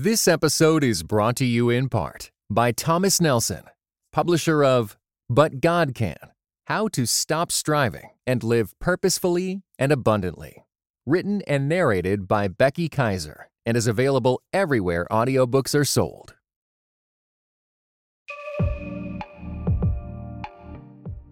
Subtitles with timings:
[0.00, 3.64] This episode is brought to you in part by Thomas Nelson,
[4.12, 4.96] publisher of
[5.28, 6.14] But God Can
[6.68, 10.64] How to Stop Striving and Live Purposefully and Abundantly.
[11.04, 16.36] Written and narrated by Becky Kiser and is available everywhere audiobooks are sold.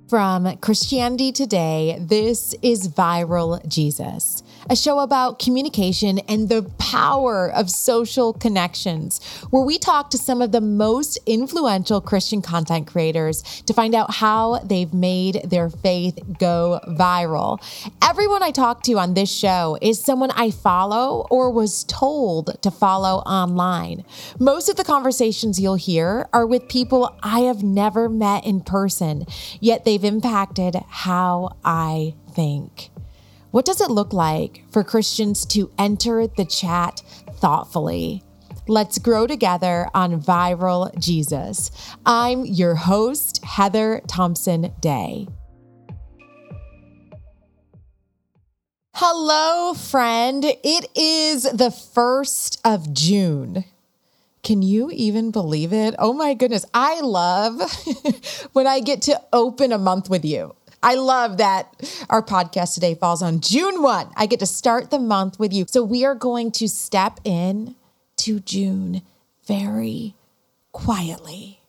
[0.09, 7.69] From Christianity Today, this is Viral Jesus, a show about communication and the power of
[7.69, 13.75] social connections, where we talk to some of the most influential Christian content creators to
[13.75, 17.61] find out how they've made their faith go viral.
[18.01, 22.71] Everyone I talk to on this show is someone I follow or was told to
[22.71, 24.05] follow online.
[24.39, 29.27] Most of the conversations you'll hear are with people I have never met in person,
[29.61, 32.91] yet they they've impacted how I think.
[33.51, 37.03] What does it look like for Christians to enter the chat
[37.35, 38.23] thoughtfully?
[38.69, 41.71] Let's grow together on Viral Jesus.
[42.05, 45.29] I'm your host, Heather Thompson Day.
[48.95, 50.45] Hello, friend.
[50.45, 53.65] It is the 1st of June.
[54.43, 55.95] Can you even believe it?
[55.99, 56.65] Oh my goodness.
[56.75, 57.61] I love
[58.53, 60.57] when I get to open a month with you.
[60.83, 61.75] I love that
[62.09, 64.11] our podcast today falls on June 1.
[64.17, 65.65] I get to start the month with you.
[65.69, 67.75] So we are going to step in
[68.19, 69.03] to June
[69.47, 70.15] very
[70.73, 71.61] quietly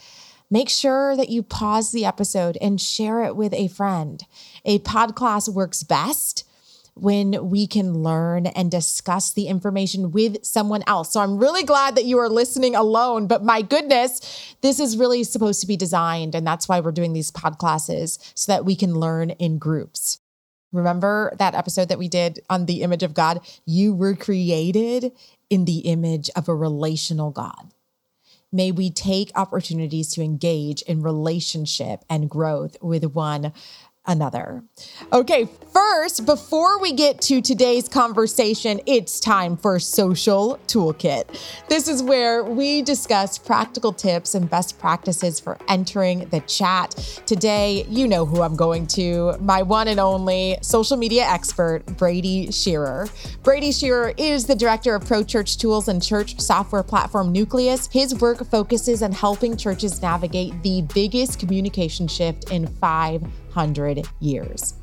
[0.51, 4.21] make sure that you pause the episode and share it with a friend.
[4.65, 6.45] A pod class works best
[6.95, 11.13] when we can learn and discuss the information with someone else.
[11.13, 15.23] So I'm really glad that you are listening alone, but my goodness, this is really
[15.23, 16.35] supposed to be designed.
[16.35, 20.19] And that's why we're doing these pod classes so that we can learn in groups.
[20.73, 23.39] Remember that episode that we did on the image of God?
[23.65, 25.13] You were created
[25.49, 27.73] in the image of a relational God.
[28.51, 33.53] May we take opportunities to engage in relationship and growth with one
[34.05, 34.63] another.
[35.13, 41.39] Okay, first, before we get to today's conversation, it's time for Social Toolkit.
[41.69, 46.91] This is where we discuss practical tips and best practices for entering the chat.
[47.25, 52.51] Today, you know who I'm going to my one and only social media expert, Brady
[52.51, 53.07] Shearer.
[53.41, 57.87] Brady Shearer is the director of Pro Church Tools and church software platform Nucleus.
[57.87, 64.73] His work focuses on helping churches navigate the biggest communication shift in five 100 years.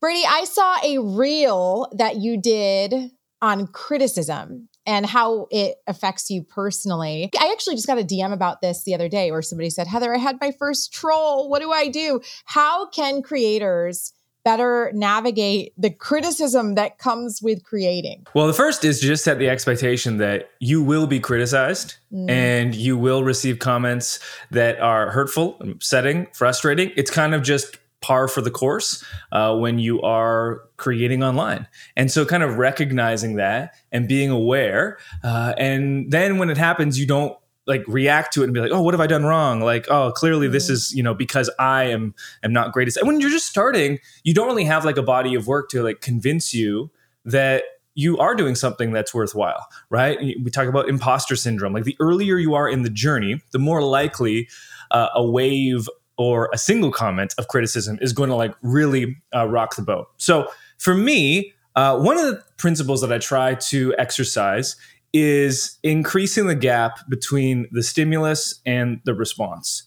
[0.00, 6.42] Brady, I saw a reel that you did on criticism and how it affects you
[6.42, 7.30] personally.
[7.38, 10.12] I actually just got a DM about this the other day where somebody said, Heather,
[10.12, 11.48] I had my first troll.
[11.48, 12.20] What do I do?
[12.46, 14.11] How can creators
[14.44, 18.26] better navigate the criticism that comes with creating?
[18.34, 22.28] Well, the first is just set the expectation that you will be criticized mm.
[22.30, 24.18] and you will receive comments
[24.50, 26.92] that are hurtful, upsetting, frustrating.
[26.96, 31.66] It's kind of just par for the course uh, when you are creating online.
[31.96, 34.98] And so, kind of recognizing that and being aware.
[35.24, 37.36] Uh, and then when it happens, you don't
[37.66, 39.60] like react to it and be like, oh, what have I done wrong?
[39.60, 40.72] Like, oh, clearly this mm.
[40.72, 42.96] is you know because I am am not greatest.
[42.96, 45.82] And when you're just starting, you don't really have like a body of work to
[45.82, 46.90] like convince you
[47.24, 47.64] that
[47.94, 50.18] you are doing something that's worthwhile, right?
[50.20, 51.72] We talk about imposter syndrome.
[51.72, 54.48] Like the earlier you are in the journey, the more likely
[54.90, 59.46] uh, a wave or a single comment of criticism is going to like really uh,
[59.46, 60.08] rock the boat.
[60.16, 60.48] So
[60.78, 64.76] for me, uh, one of the principles that I try to exercise
[65.12, 69.84] is increasing the gap between the stimulus and the response.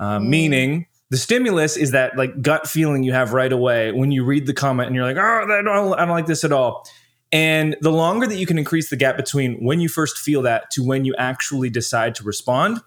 [0.00, 0.26] Uh, mm.
[0.26, 4.46] Meaning, the stimulus is that like gut feeling you have right away when you read
[4.46, 6.86] the comment and you're like, oh, I don't, I don't like this at all.
[7.30, 10.70] And the longer that you can increase the gap between when you first feel that
[10.72, 12.80] to when you actually decide to respond,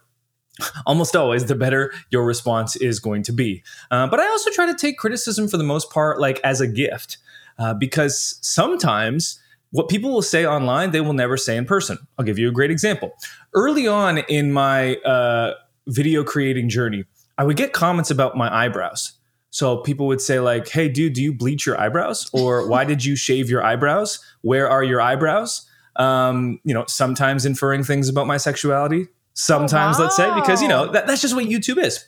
[0.86, 3.64] almost always the better your response is going to be.
[3.92, 6.68] Uh, but I also try to take criticism for the most part like as a
[6.68, 7.18] gift
[7.58, 9.40] uh, because sometimes
[9.76, 11.98] what people will say online, they will never say in person.
[12.18, 13.12] I'll give you a great example.
[13.54, 15.56] Early on in my uh,
[15.88, 17.04] video creating journey,
[17.38, 19.20] I would get comments about my eyebrows.
[19.50, 22.30] So people would say like, "Hey, dude, do you bleach your eyebrows?
[22.32, 24.20] Or why did you shave your eyebrows?
[24.42, 25.68] Where are your eyebrows?"
[25.98, 29.08] Um, you know, sometimes inferring things about my sexuality.
[29.34, 30.06] Sometimes, oh, wow.
[30.06, 32.06] let's say, because you know that, that's just what YouTube is.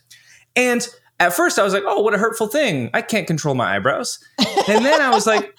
[0.55, 0.87] And
[1.19, 2.89] at first, I was like, "Oh, what a hurtful thing!
[2.93, 4.19] I can't control my eyebrows."
[4.69, 5.53] And then I was like,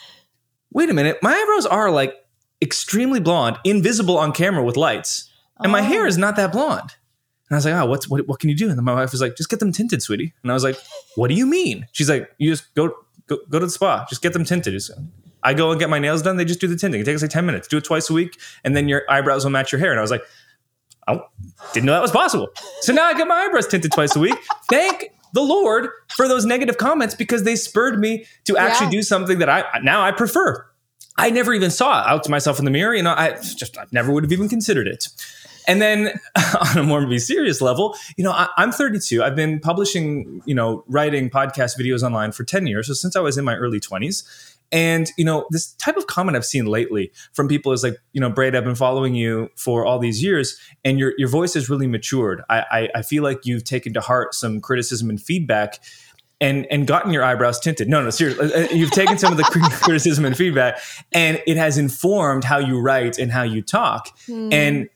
[0.72, 2.14] "Wait a minute, my eyebrows are like
[2.60, 5.72] extremely blonde, invisible on camera with lights, and oh.
[5.72, 6.08] my hair oh.
[6.08, 6.94] is not that blonde."
[7.48, 8.68] And I was like, oh, what's what, what can you do?
[8.68, 10.34] And then my wife was like, just get them tinted, sweetie.
[10.42, 10.76] And I was like,
[11.16, 11.86] what do you mean?
[11.92, 12.92] She's like, you just go
[13.26, 14.78] go, go to the spa, just get them tinted.
[15.42, 16.36] I go and get my nails done.
[16.36, 17.00] They just do the tinting.
[17.00, 17.68] It takes like 10 minutes.
[17.68, 19.90] Do it twice a week, and then your eyebrows will match your hair.
[19.90, 20.22] And I was like,
[21.06, 21.20] I
[21.72, 22.48] didn't know that was possible.
[22.80, 24.36] So now I get my eyebrows tinted twice a week.
[24.68, 28.92] Thank the Lord for those negative comments because they spurred me to actually yeah.
[28.92, 30.66] do something that I now I prefer.
[31.16, 32.94] I never even saw it out to myself in the mirror.
[32.94, 35.08] You know, I just I never would have even considered it.
[35.68, 36.18] And then
[36.60, 39.22] on a more serious level, you know, I, am 32.
[39.22, 42.88] I've been publishing, you know, writing podcast videos online for 10 years.
[42.88, 44.47] So since I was in my early 20s.
[44.70, 48.20] And, you know, this type of comment I've seen lately from people is like, you
[48.20, 51.70] know, Brady, I've been following you for all these years and your, your voice has
[51.70, 52.42] really matured.
[52.50, 55.80] I, I, I feel like you've taken to heart some criticism and feedback
[56.40, 57.88] and and gotten your eyebrows tinted.
[57.88, 59.44] No, no, seriously, uh, uh, you've taken some of the
[59.82, 60.78] criticism and feedback,
[61.12, 64.16] and it has informed how you write and how you talk.
[64.28, 64.52] Mm.
[64.52, 64.88] And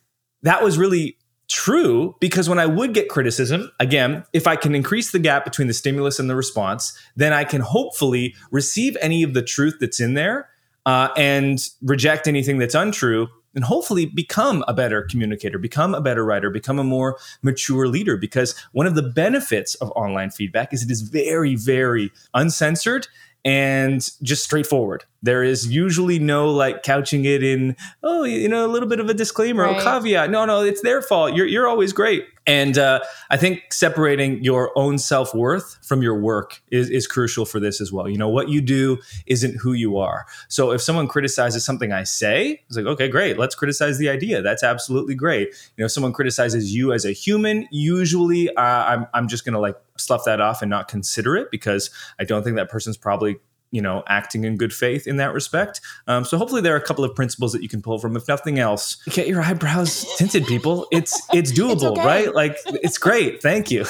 [0.42, 1.16] that was really
[1.52, 5.68] true because when I would get criticism, again, if I can increase the gap between
[5.68, 10.00] the stimulus and the response, then I can hopefully receive any of the truth that's
[10.00, 10.48] in there
[10.86, 16.24] uh, and reject anything that's untrue and hopefully become a better communicator, become a better
[16.24, 18.16] writer, become a more mature leader.
[18.16, 23.08] Because one of the benefits of online feedback is it is very, very uncensored
[23.44, 25.04] and just straightforward.
[25.22, 29.08] There is usually no like couching it in, oh, you know, a little bit of
[29.08, 29.76] a disclaimer right.
[29.76, 30.30] or caveat.
[30.30, 31.34] No, no, it's their fault.
[31.34, 32.26] You're, you're always great.
[32.46, 33.00] And uh,
[33.30, 37.80] I think separating your own self worth from your work is, is crucial for this
[37.80, 38.08] as well.
[38.08, 40.26] You know, what you do isn't who you are.
[40.48, 43.38] So if someone criticizes something I say, it's like, okay, great.
[43.38, 44.42] Let's criticize the idea.
[44.42, 45.48] That's absolutely great.
[45.48, 49.54] You know, if someone criticizes you as a human, usually uh, I'm, I'm just going
[49.54, 52.96] to like slough that off and not consider it because I don't think that person's
[52.96, 53.38] probably
[53.72, 55.80] you know acting in good faith in that respect.
[56.06, 58.28] Um, so hopefully there are a couple of principles that you can pull from if
[58.28, 58.96] nothing else.
[59.06, 60.86] Get your eyebrows tinted people.
[60.92, 62.06] It's it's doable it's okay.
[62.06, 62.34] right?
[62.34, 63.42] Like it's great.
[63.42, 63.84] Thank you.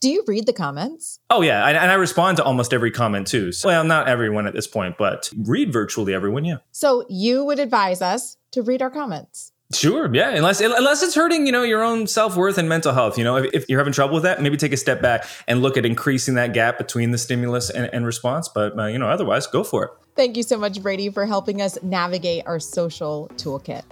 [0.00, 1.18] Do you read the comments?
[1.28, 1.66] Oh yeah.
[1.66, 3.52] And I respond to almost every comment too.
[3.52, 6.58] So, well not everyone at this point but read virtually everyone yeah.
[6.70, 10.30] So you would advise us to read our comments Sure, yeah.
[10.30, 13.16] Unless unless it's hurting, you know, your own self worth and mental health.
[13.16, 15.62] You know, if, if, you're having trouble with that, maybe take a step back and
[15.62, 18.48] look at increasing that gap between the stimulus and, and response.
[18.48, 19.90] But uh, you know, otherwise, go for it.
[20.14, 23.82] Thank you so much, Brady, for helping us navigate our social toolkit.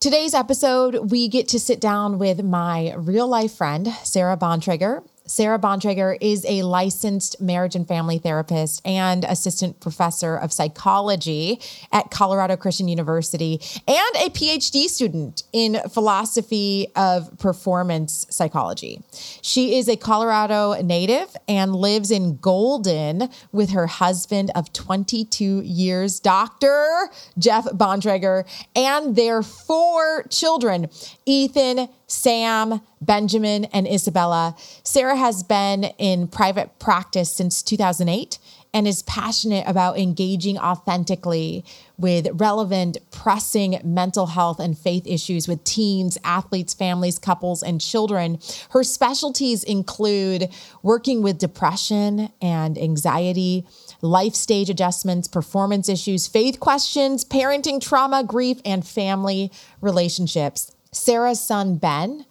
[0.00, 5.02] Today's episode, we get to sit down with my real life friend, Sarah Bontrager.
[5.26, 11.60] Sarah Bontrager is a licensed marriage and family therapist and assistant professor of psychology
[11.92, 19.00] at Colorado Christian University and a PhD student in philosophy of performance psychology.
[19.42, 26.20] She is a Colorado native and lives in Golden with her husband of 22 years,
[26.20, 27.10] Dr.
[27.36, 28.44] Jeff Bontrager,
[28.76, 30.88] and their four children,
[31.24, 34.56] Ethan, Sam, Benjamin, and Isabella.
[34.82, 38.38] Sarah has been in private practice since 2008
[38.76, 41.64] and is passionate about engaging authentically
[41.96, 48.38] with relevant, pressing mental health and faith issues with teens, athletes, families, couples, and children.
[48.70, 50.50] Her specialties include
[50.82, 53.66] working with depression and anxiety,
[54.02, 60.75] life stage adjustments, performance issues, faith questions, parenting trauma, grief, and family relationships.
[60.92, 62.24] Sarah's son, Ben,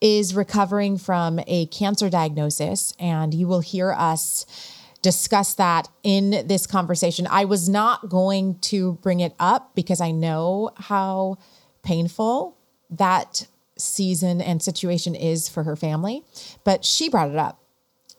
[0.00, 4.46] is recovering from a cancer diagnosis, and you will hear us
[5.02, 7.26] discuss that in this conversation.
[7.30, 11.38] I was not going to bring it up because I know how
[11.82, 12.56] painful
[12.90, 16.22] that season and situation is for her family,
[16.64, 17.58] but she brought it up.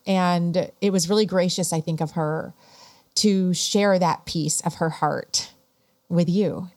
[0.07, 2.53] And it was really gracious, I think, of her
[3.15, 5.51] to share that piece of her heart
[6.09, 6.69] with you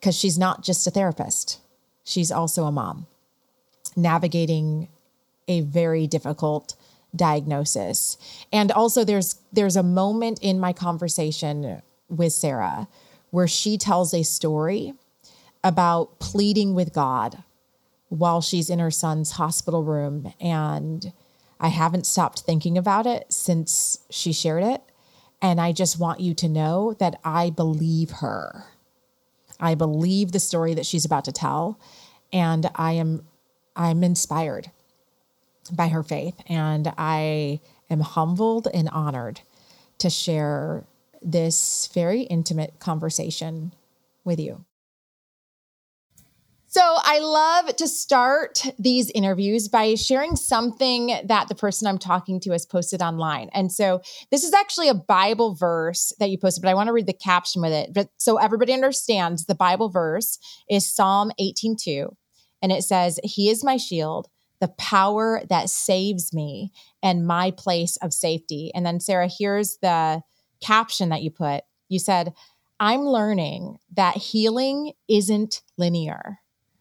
[0.00, 1.60] because she's not just a therapist,
[2.08, 3.06] she's also a mom
[3.96, 4.88] navigating
[5.46, 6.76] a very difficult
[7.14, 8.16] diagnosis.
[8.52, 12.88] And also there's there's a moment in my conversation with Sarah
[13.30, 14.94] where she tells a story
[15.62, 17.42] about pleading with God
[18.08, 21.12] while she's in her son's hospital room and
[21.60, 24.82] I haven't stopped thinking about it since she shared it
[25.42, 28.64] and I just want you to know that I believe her.
[29.60, 31.78] I believe the story that she's about to tell
[32.32, 33.26] and I am
[33.76, 34.70] I'm inspired
[35.72, 37.60] by her faith and I
[37.90, 39.40] am humbled and honored
[39.98, 40.84] to share
[41.22, 43.72] this very intimate conversation
[44.24, 44.64] with you.
[46.78, 52.38] So I love to start these interviews by sharing something that the person I'm talking
[52.42, 53.50] to has posted online.
[53.52, 56.92] And so this is actually a Bible verse that you posted, but I want to
[56.92, 57.92] read the caption with it.
[57.92, 60.38] But so everybody understands the Bible verse
[60.70, 62.14] is Psalm 18:2
[62.62, 64.28] and it says, "He is my shield,
[64.60, 66.70] the power that saves me
[67.02, 70.22] and my place of safety." And then Sarah, here's the
[70.60, 71.64] caption that you put.
[71.88, 72.34] You said,
[72.78, 76.38] "I'm learning that healing isn't linear."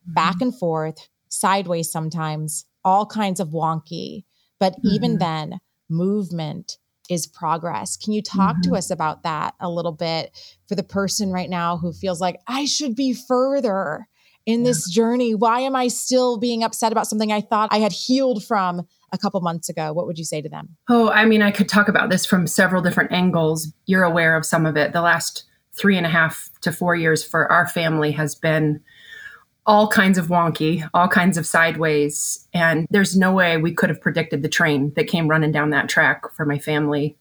[0.07, 0.43] Back mm-hmm.
[0.43, 4.23] and forth, sideways sometimes, all kinds of wonky.
[4.59, 4.87] But mm-hmm.
[4.87, 5.59] even then,
[5.89, 6.77] movement
[7.09, 7.97] is progress.
[7.97, 8.71] Can you talk mm-hmm.
[8.71, 10.31] to us about that a little bit
[10.67, 14.07] for the person right now who feels like I should be further
[14.45, 14.65] in yeah.
[14.65, 15.35] this journey?
[15.35, 19.17] Why am I still being upset about something I thought I had healed from a
[19.17, 19.93] couple months ago?
[19.93, 20.75] What would you say to them?
[20.89, 23.71] Oh, I mean, I could talk about this from several different angles.
[23.85, 24.93] You're aware of some of it.
[24.93, 28.81] The last three and a half to four years for our family has been
[29.67, 32.47] all kinds of wonky, all kinds of sideways.
[32.53, 35.89] And there's no way we could have predicted the train that came running down that
[35.89, 37.17] track for my family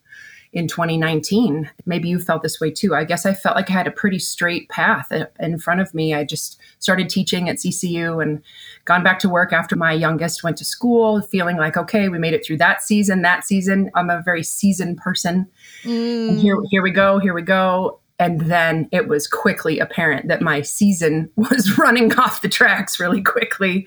[0.52, 1.68] in 2019.
[1.84, 2.94] Maybe you felt this way too.
[2.94, 6.14] I guess I felt like I had a pretty straight path in front of me.
[6.14, 8.42] I just started teaching at CCU and
[8.84, 12.32] gone back to work after my youngest went to school, feeling like, okay, we made
[12.32, 13.90] it through that season, that season.
[13.94, 15.46] I'm a very seasoned person.
[15.82, 16.28] Mm.
[16.28, 18.00] And here, here we go, here we go.
[18.18, 23.22] And then it was quickly apparent that my season was running off the tracks really
[23.22, 23.86] quickly.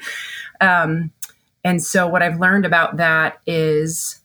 [0.62, 1.12] Um,
[1.63, 4.21] and so, what I've learned about that is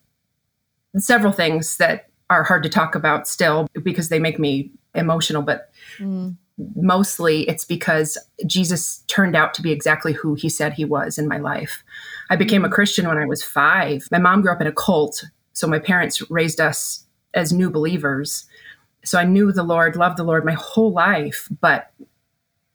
[0.96, 5.70] several things that are hard to talk about still because they make me emotional, but
[5.98, 6.36] mm.
[6.76, 11.28] mostly it's because Jesus turned out to be exactly who he said he was in
[11.28, 11.82] my life.
[12.30, 12.72] I became a mm.
[12.72, 14.06] Christian when I was five.
[14.10, 18.46] My mom grew up in a cult, so my parents raised us as new believers
[19.04, 21.48] so I knew the Lord, loved the Lord my whole life.
[21.60, 21.92] But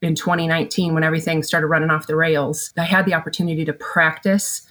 [0.02, 4.62] in 2019, when everything started running off the rails, I had the opportunity to practice,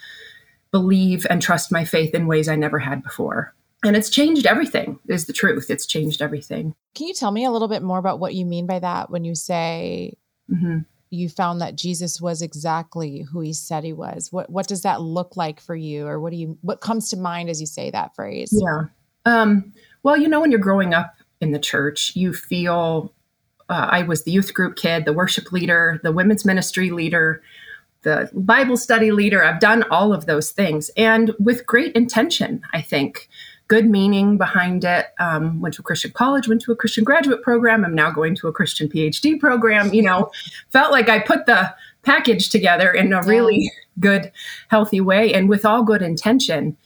[0.71, 3.55] believe, and trust my faith in ways I never had before.
[3.85, 5.71] And it's changed everything, is the truth.
[5.71, 6.75] It's changed everything.
[6.95, 9.25] Can you tell me a little bit more about what you mean by that when
[9.25, 10.15] you say
[10.51, 10.79] mm-hmm.
[11.11, 14.33] you found that Jesus was exactly who he said he was?
[14.33, 16.09] What what does that look like for you?
[16.09, 18.51] Or what do you what comes to mind as you say that phrase?
[18.53, 18.87] Yeah.
[19.25, 19.73] Um,
[20.03, 22.13] well, you know, when you're growing up in the church.
[22.15, 23.13] You feel
[23.69, 27.43] uh, I was the youth group kid, the worship leader, the women's ministry leader,
[28.03, 29.45] the Bible study leader.
[29.45, 33.29] I've done all of those things and with great intention, I think.
[33.67, 35.09] Good meaning behind it.
[35.21, 37.85] Um, went to a Christian college, went to a Christian graduate program.
[37.85, 39.93] I'm now going to a Christian PhD program.
[39.93, 40.31] You know,
[40.71, 44.33] felt like I put the package together in a really good,
[44.69, 46.79] healthy way and with all good intention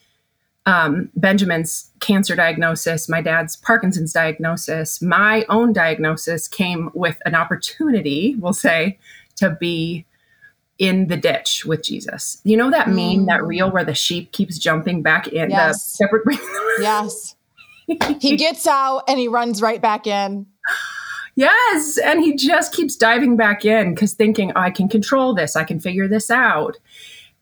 [0.64, 8.36] um, Benjamin's cancer diagnosis, my dad's Parkinson's diagnosis, my own diagnosis came with an opportunity,
[8.38, 8.98] we'll say,
[9.36, 10.06] to be
[10.78, 12.40] in the ditch with Jesus.
[12.44, 13.16] You know that mm.
[13.16, 15.74] meme, that reel where the sheep keeps jumping back in yes.
[15.74, 16.38] the separate.
[16.80, 17.36] yes.
[18.20, 20.46] he gets out and he runs right back in.
[21.34, 21.98] Yes.
[21.98, 25.64] And he just keeps diving back in because thinking, oh, I can control this, I
[25.64, 26.78] can figure this out.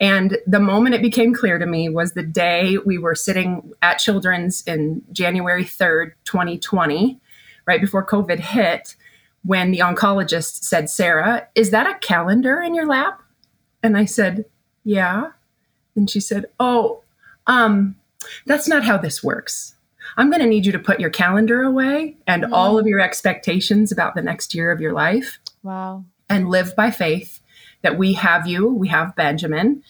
[0.01, 3.99] And the moment it became clear to me was the day we were sitting at
[3.99, 7.21] Children's in January 3rd, 2020,
[7.67, 8.97] right before COVID hit,
[9.45, 13.21] when the oncologist said, Sarah, is that a calendar in your lap?
[13.83, 14.47] And I said,
[14.85, 15.33] Yeah.
[15.95, 17.03] And she said, Oh,
[17.47, 17.97] um,
[18.47, 19.75] that's not how this works.
[20.17, 22.53] I'm going to need you to put your calendar away and mm.
[22.53, 25.39] all of your expectations about the next year of your life.
[25.63, 26.05] Wow.
[26.29, 27.41] And live by faith
[27.83, 29.83] that we have you, we have Benjamin,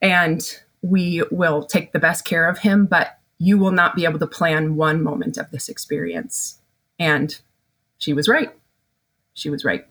[0.00, 4.18] and we will take the best care of him, but you will not be able
[4.18, 6.60] to plan one moment of this experience.
[6.98, 7.38] And
[7.98, 8.50] she was right.
[9.34, 9.86] She was right.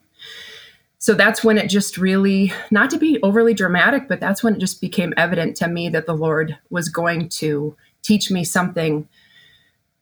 [0.99, 4.59] so that's when it just really, not to be overly dramatic, but that's when it
[4.59, 9.07] just became evident to me that the Lord was going to teach me something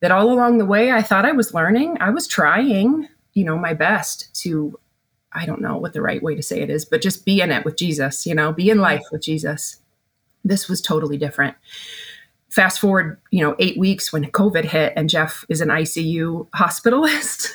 [0.01, 1.97] that all along the way I thought I was learning.
[1.99, 4.79] I was trying, you know, my best to,
[5.35, 7.51] I don't know what the right way to say it is, but just be in
[7.51, 9.81] it with Jesus, you know, be in life with Jesus.
[10.43, 11.55] This was totally different.
[12.49, 17.49] Fast forward, you know, eight weeks when COVID hit and Jeff is an ICU hospitalist.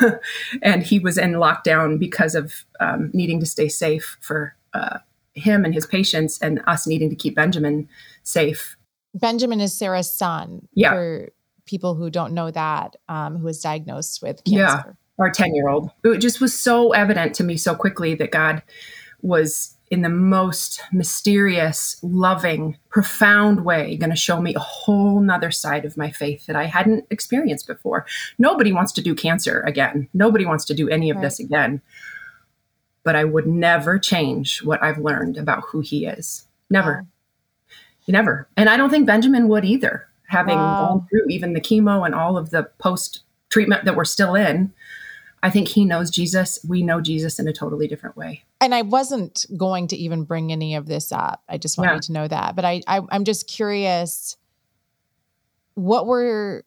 [0.62, 4.98] and he was in lockdown because of um, needing to stay safe for uh,
[5.34, 7.88] him and his patients, and us needing to keep Benjamin
[8.22, 8.76] safe.
[9.14, 10.66] Benjamin is Sarah's son.
[10.74, 10.92] Yeah.
[10.92, 11.28] For
[11.66, 14.84] people who don't know that, um, who was diagnosed with cancer.
[14.86, 14.92] Yeah.
[15.18, 15.90] Our 10 year old.
[16.04, 18.62] It just was so evident to me so quickly that God
[19.22, 25.50] was in the most mysterious, loving, profound way going to show me a whole nother
[25.50, 28.04] side of my faith that I hadn't experienced before.
[28.38, 30.08] Nobody wants to do cancer again.
[30.12, 31.22] Nobody wants to do any of right.
[31.22, 31.80] this again.
[33.04, 36.46] But I would never change what I've learned about who he is.
[36.68, 37.02] Never.
[37.02, 37.06] Wow.
[38.08, 38.48] Never.
[38.56, 40.86] And I don't think Benjamin would either, having wow.
[40.88, 44.72] gone through even the chemo and all of the post treatment that we're still in.
[45.42, 46.58] I think he knows Jesus.
[46.66, 48.44] We know Jesus in a totally different way.
[48.60, 51.42] And I wasn't going to even bring any of this up.
[51.48, 52.00] I just wanted yeah.
[52.00, 52.56] to know that.
[52.56, 54.36] But I, I I'm just curious
[55.74, 56.64] what were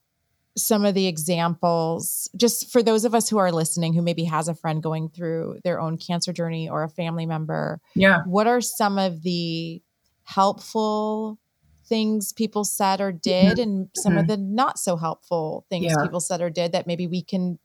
[0.56, 4.48] some of the examples just for those of us who are listening who maybe has
[4.48, 8.60] a friend going through their own cancer journey or a family member yeah what are
[8.60, 9.82] some of the
[10.24, 11.40] helpful
[11.86, 13.62] things people said or did mm-hmm.
[13.62, 14.20] and some mm-hmm.
[14.20, 16.04] of the not so helpful things yeah.
[16.04, 17.58] people said or did that maybe we can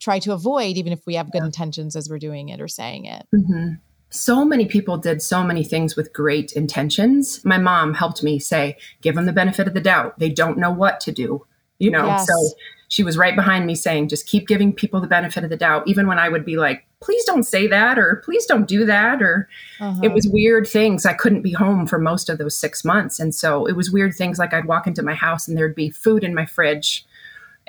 [0.00, 1.46] try to avoid, even if we have good yeah.
[1.46, 3.26] intentions as we're doing it or saying it.
[3.34, 3.74] Mm-hmm.
[4.08, 7.44] So many people did so many things with great intentions.
[7.44, 10.18] My mom helped me say, give them the benefit of the doubt.
[10.18, 11.46] They don't know what to do,
[11.78, 12.06] you know?
[12.06, 12.26] Yes.
[12.26, 12.56] So
[12.88, 15.86] she was right behind me saying, just keep giving people the benefit of the doubt,
[15.86, 19.22] even when I would be like, please don't say that, or please don't do that.
[19.22, 20.00] Or uh-huh.
[20.02, 21.06] it was weird things.
[21.06, 23.20] I couldn't be home for most of those six months.
[23.20, 25.90] And so it was weird things like I'd walk into my house and there'd be
[25.90, 27.06] food in my fridge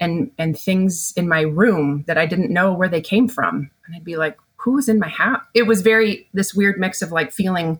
[0.02, 3.72] and and things in my room that I didn't know where they came from.
[3.86, 5.44] And I'd be like, who was in my house?
[5.54, 7.80] It was very this weird mix of like feeling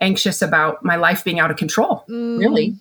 [0.00, 2.38] anxious about my life being out of control, mm.
[2.38, 2.76] really.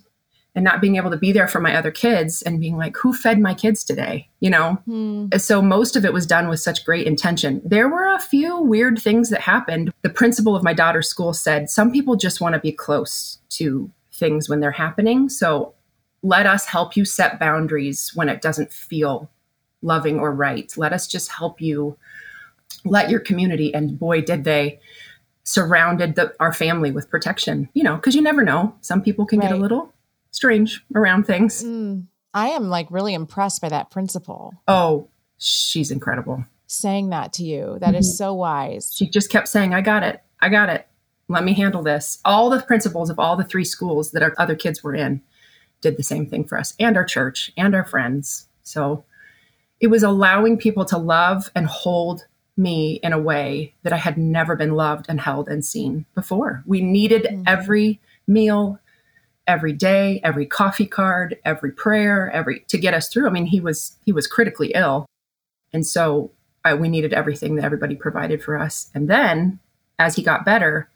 [0.54, 3.14] And not being able to be there for my other kids and being like, who
[3.14, 4.28] fed my kids today?
[4.42, 4.82] You know?
[4.86, 5.40] Mm.
[5.40, 7.62] So most of it was done with such great intention.
[7.64, 9.94] There were a few weird things that happened.
[10.02, 13.90] The principal of my daughter's school said, some people just want to be close to
[14.12, 15.30] things when they're happening.
[15.30, 15.74] So
[16.24, 19.30] let us help you set boundaries when it doesn't feel
[19.82, 20.72] loving or right.
[20.78, 21.98] Let us just help you
[22.86, 24.80] let your community, and boy, did they
[25.44, 28.76] surrounded the, our family with protection, you know, because you never know.
[28.82, 29.50] Some people can right.
[29.50, 29.94] get a little
[30.32, 31.64] strange around things.
[31.64, 34.54] Mm, I am like really impressed by that principal.
[34.68, 36.46] Oh, she's incredible.
[36.68, 37.96] Saying that to you, that mm-hmm.
[37.98, 38.94] is so wise.
[38.96, 40.22] She just kept saying, I got it.
[40.40, 40.88] I got it.
[41.28, 42.20] Let me handle this.
[42.24, 45.22] All the principals of all the three schools that our other kids were in
[45.82, 48.48] did the same thing for us and our church and our friends.
[48.64, 49.04] So
[49.80, 54.18] it was allowing people to love and hold me in a way that I had
[54.18, 56.64] never been loved and held and seen before.
[56.66, 57.44] We needed mm-hmm.
[57.48, 58.80] every meal,
[59.48, 63.28] every day, every coffee card, every prayer, every to get us through.
[63.28, 65.06] I mean, he was he was critically ill,
[65.74, 66.32] and so
[66.64, 68.92] I, we needed everything that everybody provided for us.
[68.94, 69.60] And then,
[69.98, 70.90] as he got better,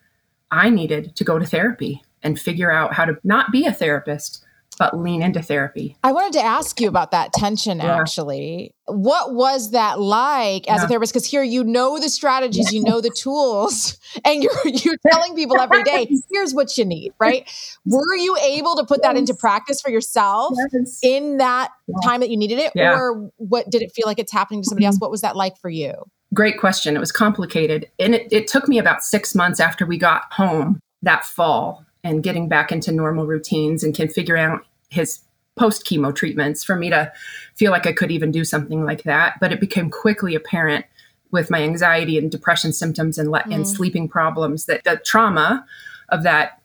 [0.52, 4.45] I needed to go to therapy and figure out how to not be a therapist,
[4.78, 5.98] but lean into therapy.
[6.04, 7.98] I wanted to ask you about that tension yeah.
[7.98, 8.74] actually.
[8.88, 10.86] What was that like as yeah.
[10.86, 11.14] a therapist?
[11.14, 15.60] Because here you know the strategies, you know the tools, and you're you're telling people
[15.60, 17.50] every day, here's what you need, right?
[17.86, 19.10] Were you able to put yes.
[19.10, 21.00] that into practice for yourself yes.
[21.02, 21.96] in that yeah.
[22.04, 22.72] time that you needed it?
[22.76, 24.90] Or what did it feel like it's happening to somebody mm-hmm.
[24.90, 25.00] else?
[25.00, 25.94] What was that like for you?
[26.34, 26.96] Great question.
[26.96, 27.90] It was complicated.
[27.98, 32.22] And it, it took me about six months after we got home that fall and
[32.22, 35.20] getting back into normal routines and can figure out his
[35.58, 37.12] post chemo treatments for me to
[37.56, 39.38] feel like I could even do something like that.
[39.42, 40.86] But it became quickly apparent
[41.32, 43.56] with my anxiety and depression symptoms and, le- mm.
[43.56, 45.66] and sleeping problems that the trauma
[46.10, 46.62] of that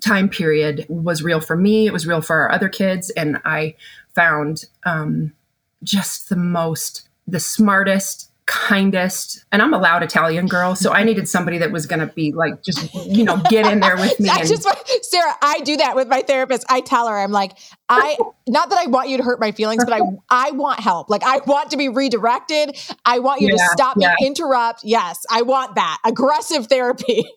[0.00, 1.86] time period was real for me.
[1.86, 3.10] It was real for our other kids.
[3.10, 3.76] And I
[4.14, 5.34] found um,
[5.82, 11.28] just the most, the smartest, kindest and i'm a loud italian girl so i needed
[11.28, 14.28] somebody that was going to be like just you know get in there with me
[14.32, 14.66] and, just
[15.02, 17.52] sarah i do that with my therapist i tell her i'm like
[17.88, 18.16] i
[18.48, 20.00] not that i want you to hurt my feelings but i
[20.30, 23.96] i want help like i want to be redirected i want you yeah, to stop
[23.98, 24.14] yeah.
[24.20, 27.24] me interrupt yes i want that aggressive therapy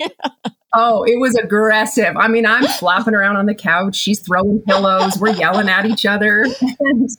[0.78, 2.18] Oh, it was aggressive.
[2.18, 3.96] I mean, I'm flopping around on the couch.
[3.96, 5.18] She's throwing pillows.
[5.18, 6.46] We're yelling at each other.
[6.82, 7.10] And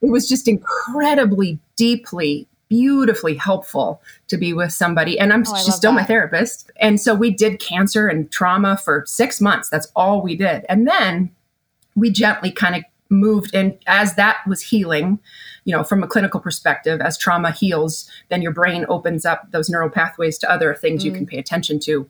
[0.00, 5.18] it was just incredibly deeply beautifully helpful to be with somebody.
[5.18, 6.70] And I'm Oh, she's still my therapist.
[6.80, 9.68] And so we did cancer and trauma for six months.
[9.68, 10.64] That's all we did.
[10.70, 11.30] And then
[11.94, 15.20] we gently kind of moved in as that was healing
[15.64, 19.68] you know from a clinical perspective as trauma heals then your brain opens up those
[19.68, 22.08] neural pathways to other things you can pay attention to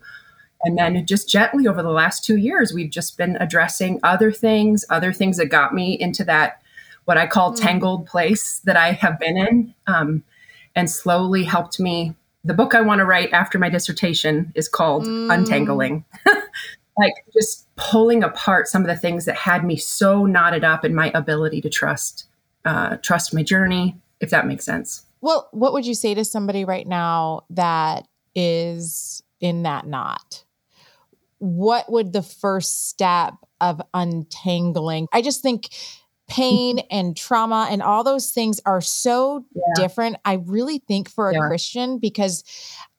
[0.62, 4.84] and then just gently over the last two years we've just been addressing other things
[4.90, 6.62] other things that got me into that
[7.06, 10.22] what i call tangled place that i have been in um,
[10.74, 15.06] and slowly helped me the book i want to write after my dissertation is called
[15.06, 16.04] untangling
[16.98, 20.94] like just pulling apart some of the things that had me so knotted up in
[20.94, 22.26] my ability to trust
[22.64, 26.64] uh, trust my journey if that makes sense Well, what would you say to somebody
[26.64, 30.44] right now that is in that knot?
[31.38, 35.06] What would the first step of untangling?
[35.12, 35.68] I just think
[36.32, 39.62] pain and trauma and all those things are so Yeah.
[39.76, 40.16] different.
[40.24, 41.40] I really think for a Yeah.
[41.48, 42.42] Christian, because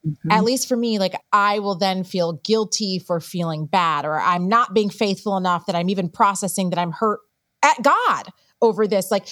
[0.05, 0.31] Mhm.
[0.31, 4.47] at least for me, like I will then feel guilty for feeling bad, or I'm
[4.47, 7.21] not being faithful enough that I'm even processing that I'm hurt
[7.63, 8.29] at God
[8.61, 9.09] over this.
[9.11, 9.27] Like,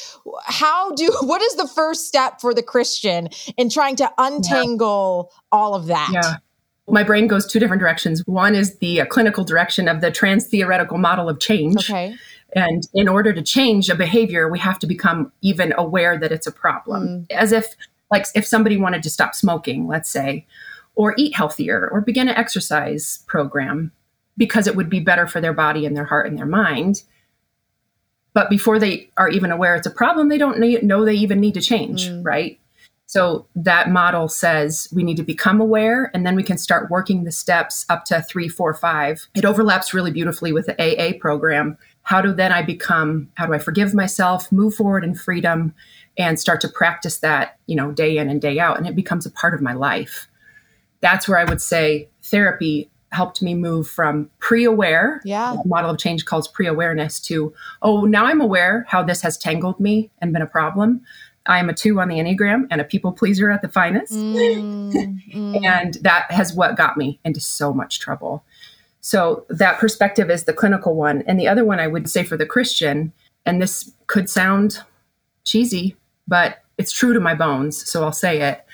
[0.45, 5.75] how do, what is the first step for the Christian in trying to untangle all
[5.75, 6.09] of that?
[6.11, 6.35] yeah
[6.89, 10.47] my brain goes two different directions one is the uh, clinical direction of the trans
[10.47, 12.15] theoretical model of change Okay.
[12.55, 16.47] And in order to change a behavior, we have to become even aware that it's
[16.47, 17.07] a problem.
[17.07, 17.31] Mm.
[17.31, 17.75] As if,
[18.09, 20.45] like, if somebody wanted to stop smoking, let's say,
[20.95, 23.91] or eat healthier, or begin an exercise program
[24.37, 27.03] because it would be better for their body and their heart and their mind.
[28.33, 31.53] But before they are even aware it's a problem, they don't know they even need
[31.53, 32.25] to change, mm.
[32.25, 32.59] right?
[33.05, 37.25] So that model says we need to become aware and then we can start working
[37.25, 39.27] the steps up to three, four, five.
[39.35, 41.77] It overlaps really beautifully with the AA program.
[42.03, 45.73] How do then I become, how do I forgive myself, move forward in freedom,
[46.17, 48.77] and start to practice that, you know, day in and day out?
[48.77, 50.27] And it becomes a part of my life.
[51.01, 55.57] That's where I would say therapy helped me move from pre aware, Yeah.
[55.65, 59.79] model of change calls pre awareness, to, oh, now I'm aware how this has tangled
[59.79, 61.01] me and been a problem.
[61.47, 64.13] I am a two on the Enneagram and a people pleaser at the finest.
[64.13, 64.93] Mm,
[65.33, 65.65] mm.
[65.65, 68.43] And that has what got me into so much trouble.
[69.01, 71.23] So that perspective is the clinical one.
[71.27, 73.11] And the other one I would say for the Christian,
[73.45, 74.81] and this could sound
[75.43, 77.89] cheesy, but it's true to my bones.
[77.89, 78.65] So I'll say it.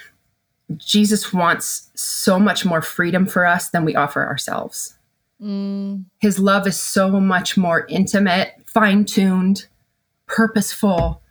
[0.75, 4.97] Jesus wants so much more freedom for us than we offer ourselves.
[5.41, 6.05] Mm.
[6.19, 9.67] His love is so much more intimate, fine tuned,
[10.25, 11.21] purposeful,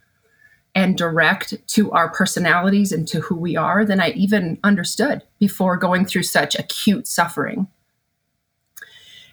[0.75, 5.77] and direct to our personalities and to who we are than I even understood before
[5.77, 7.67] going through such acute suffering.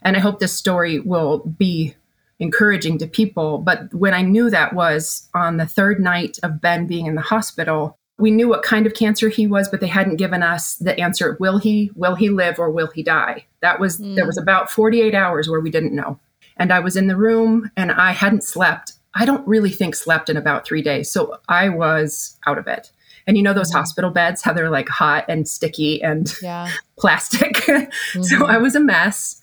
[0.03, 1.95] And I hope this story will be
[2.39, 3.59] encouraging to people.
[3.59, 7.21] But when I knew that was on the third night of Ben being in the
[7.21, 10.99] hospital, we knew what kind of cancer he was, but they hadn't given us the
[10.99, 13.45] answer will he, will he live, or will he die?
[13.61, 14.15] That was, hmm.
[14.15, 16.19] there was about 48 hours where we didn't know.
[16.57, 18.93] And I was in the room and I hadn't slept.
[19.15, 21.09] I don't really think slept in about three days.
[21.09, 22.91] So I was out of it.
[23.25, 23.77] And you know those hmm.
[23.77, 26.69] hospital beds, how they're like hot and sticky and Yeah.
[26.99, 27.57] plastic.
[27.57, 28.43] so mm-hmm.
[28.43, 29.41] I was a mess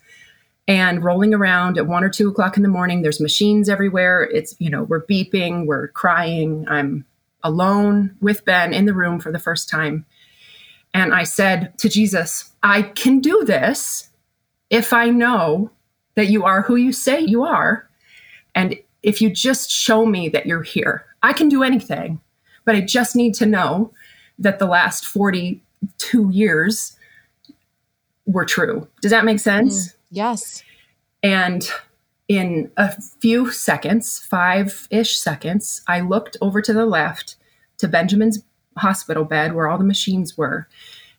[0.70, 3.02] and rolling around at one or two o'clock in the morning.
[3.02, 4.22] There's machines everywhere.
[4.22, 6.64] It's, you know, we're beeping, we're crying.
[6.68, 7.04] I'm
[7.42, 10.06] alone with Ben in the room for the first time.
[10.94, 14.10] And I said to Jesus, I can do this
[14.70, 15.72] if I know
[16.14, 17.90] that you are who you say you are.
[18.54, 22.20] And if you just show me that you're here, I can do anything.
[22.64, 23.92] But I just need to know
[24.38, 26.96] that the last 42 years
[28.24, 28.86] were true.
[29.02, 29.88] Does that make sense?
[29.88, 29.94] Mm.
[30.10, 30.62] Yes.
[31.22, 31.68] And
[32.28, 37.36] in a few seconds, five ish seconds, I looked over to the left
[37.78, 38.42] to Benjamin's
[38.76, 40.68] hospital bed where all the machines were.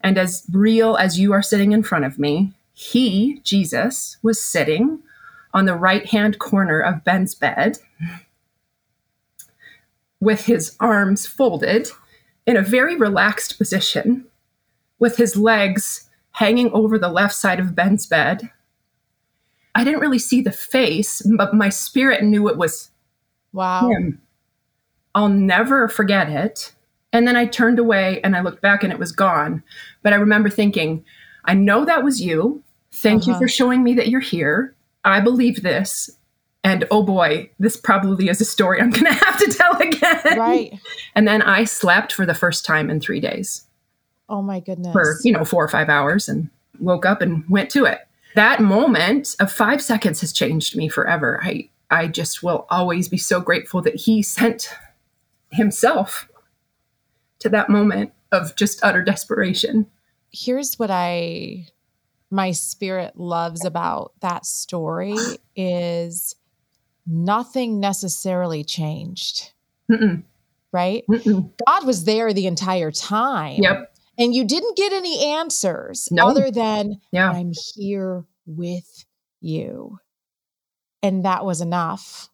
[0.01, 4.99] And as real as you are sitting in front of me, he, Jesus, was sitting
[5.53, 7.77] on the right hand corner of Ben's bed
[10.19, 11.89] with his arms folded
[12.45, 14.25] in a very relaxed position,
[14.99, 18.49] with his legs hanging over the left side of Ben's bed.
[19.75, 22.89] I didn't really see the face, but my spirit knew it was
[23.53, 23.89] Wow.
[23.89, 24.21] him.
[25.15, 26.73] I'll never forget it.
[27.13, 29.63] And then I turned away and I looked back and it was gone.
[30.03, 31.03] But I remember thinking,
[31.45, 32.63] I know that was you.
[32.93, 33.41] Thank you Uh-huh.
[33.41, 34.73] for showing me that you're here.
[35.03, 36.09] I believe this.
[36.63, 40.37] And oh boy, this probably is a story I'm going to have to tell again.
[40.37, 40.79] Right.
[41.15, 43.65] And then I slept for the first time in three days
[44.29, 44.93] Oh my goodness.
[44.93, 47.99] for, you know, four or five hours and woke up and went to it.
[48.35, 51.39] That moment of five seconds has changed me forever.
[51.43, 54.69] I, I just will always be so grateful that he sent
[55.51, 56.29] himself
[57.39, 59.87] to that moment of just utter desperation.
[60.31, 61.67] Here's what I
[62.29, 65.15] my spirit loves about that story
[65.55, 66.35] is
[67.05, 69.51] nothing necessarily changed.
[69.91, 70.23] Mm-mm.
[70.71, 71.03] Right?
[71.09, 71.51] Mm-mm.
[71.67, 73.61] God was there the entire time.
[73.61, 73.90] Yep.
[74.21, 76.27] And you didn't get any answers No.
[76.27, 77.31] other than Yeah.
[77.31, 79.05] I'm here with
[79.39, 79.97] you.
[81.01, 82.29] And that was enough.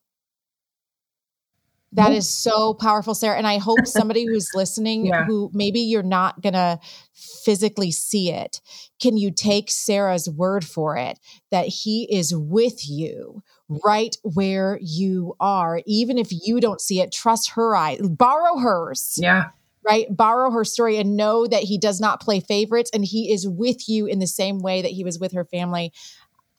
[1.94, 3.38] That is so powerful, Sarah.
[3.38, 5.24] And I hope somebody who's listening, Yeah.
[5.26, 6.80] who maybe you're not going to
[7.14, 8.60] physically see it,
[9.02, 11.18] can you take Sarah's word for it
[11.50, 15.82] that he is with you right where you are?
[15.86, 19.46] Even if you don't see it, trust her eyes, borrow hers Yeah.
[19.88, 20.06] Right?
[20.10, 23.88] Borrow her story and know that he does not play favorites and he is with
[23.88, 25.94] you in the same way that he was with her family.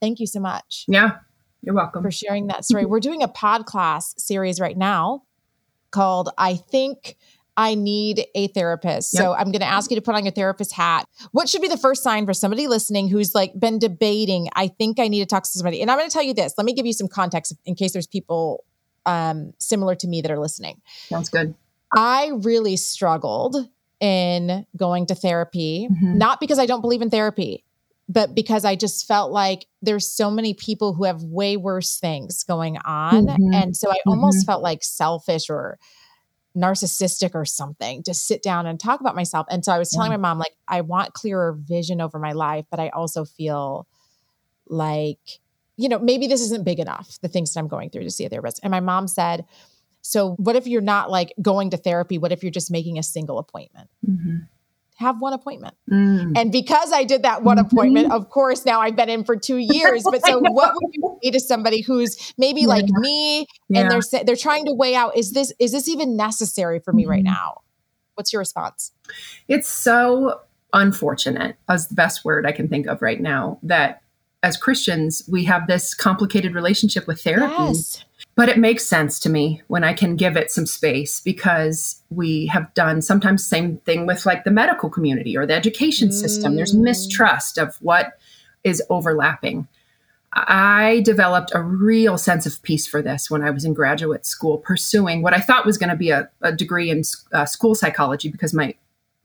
[0.00, 1.16] Thank you so much Yeah.
[1.62, 2.02] You're welcome.
[2.02, 2.86] for sharing that story.
[2.86, 5.24] We're doing a pod class series right now
[5.90, 7.16] called I Think
[7.56, 9.10] I Need a Therapist.
[9.10, 11.06] So I'm going to ask you to put on your therapist hat.
[11.32, 15.00] What should be the first sign for somebody listening who's like been debating, I think
[15.00, 15.82] I need to talk to somebody?
[15.82, 16.54] And I'm going to tell you this.
[16.56, 18.64] Let me give you some context in case there's people
[19.04, 20.80] um, similar to me that are listening.
[21.08, 21.56] Sounds good.
[21.96, 23.57] I really struggled
[24.01, 26.14] in going to therapy, Mhm.
[26.16, 27.64] not because I don't believe in therapy,
[28.09, 32.44] but because I just felt like there's so many people who have way worse things
[32.44, 33.27] going on.
[33.27, 33.55] Mhm.
[33.55, 35.79] And so I almost felt like selfish or
[36.57, 39.46] narcissistic or something to sit down and talk about myself.
[39.51, 40.16] And so I was telling Yeah.
[40.16, 43.87] my mom, like, I want clearer vision over my life, but I also feel
[44.68, 45.40] like,
[45.77, 48.24] you know, maybe this isn't big enough, the things that I'm going through to see
[48.24, 48.61] a therapist.
[48.62, 49.44] And my mom said,
[50.09, 52.16] so what if you're not like going to therapy?
[52.18, 53.88] What if you're just making a single appointment?
[54.09, 54.47] Mhm.
[54.97, 55.75] Have one appointment.
[55.90, 56.33] Mm.
[56.37, 57.66] And because I did that one Mhm.
[57.71, 60.03] appointment, of course, now I've been in for two years.
[60.03, 63.83] But so, what would you say to somebody who's maybe like me, Yeah.
[63.83, 67.07] and they're they're trying to weigh out is this is this even necessary for me
[67.07, 67.27] right Mhm.
[67.27, 67.61] now?
[68.14, 68.92] What's your response?
[69.47, 70.40] It's so
[70.73, 74.01] unfortunate, as the best word I can think of right now, that
[74.42, 77.55] as Christians, we have this complicated relationship with therapy.
[77.59, 78.05] Yes.
[78.38, 82.46] But it makes sense to me when I can give it some space because we
[82.46, 86.55] have done sometimes same thing with like the medical community or the education system.
[86.55, 86.83] There's Mm.
[86.83, 88.12] mistrust of what
[88.62, 89.66] is overlapping.
[90.33, 94.59] I developed a real sense of peace for this when I was in graduate school,
[94.59, 98.29] pursuing what I thought was going to be a, a degree in uh, school psychology
[98.29, 98.77] because my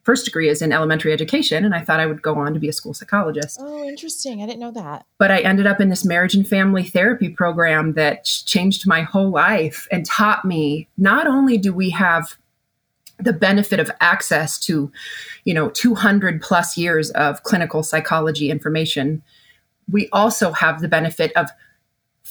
[0.03, 2.69] first degree is in elementary education, and I thought I would go on to be
[2.69, 4.41] a school psychologist Oh, interesting.
[4.41, 5.05] I didn't know that.
[5.17, 9.29] but I ended up in this marriage and family therapy program that changed my whole
[9.29, 12.37] life and taught me not only do we have
[13.19, 14.91] the benefit of access to
[15.45, 19.21] you know 200 plus years of clinical psychology information
[19.91, 21.49] we also have the benefit of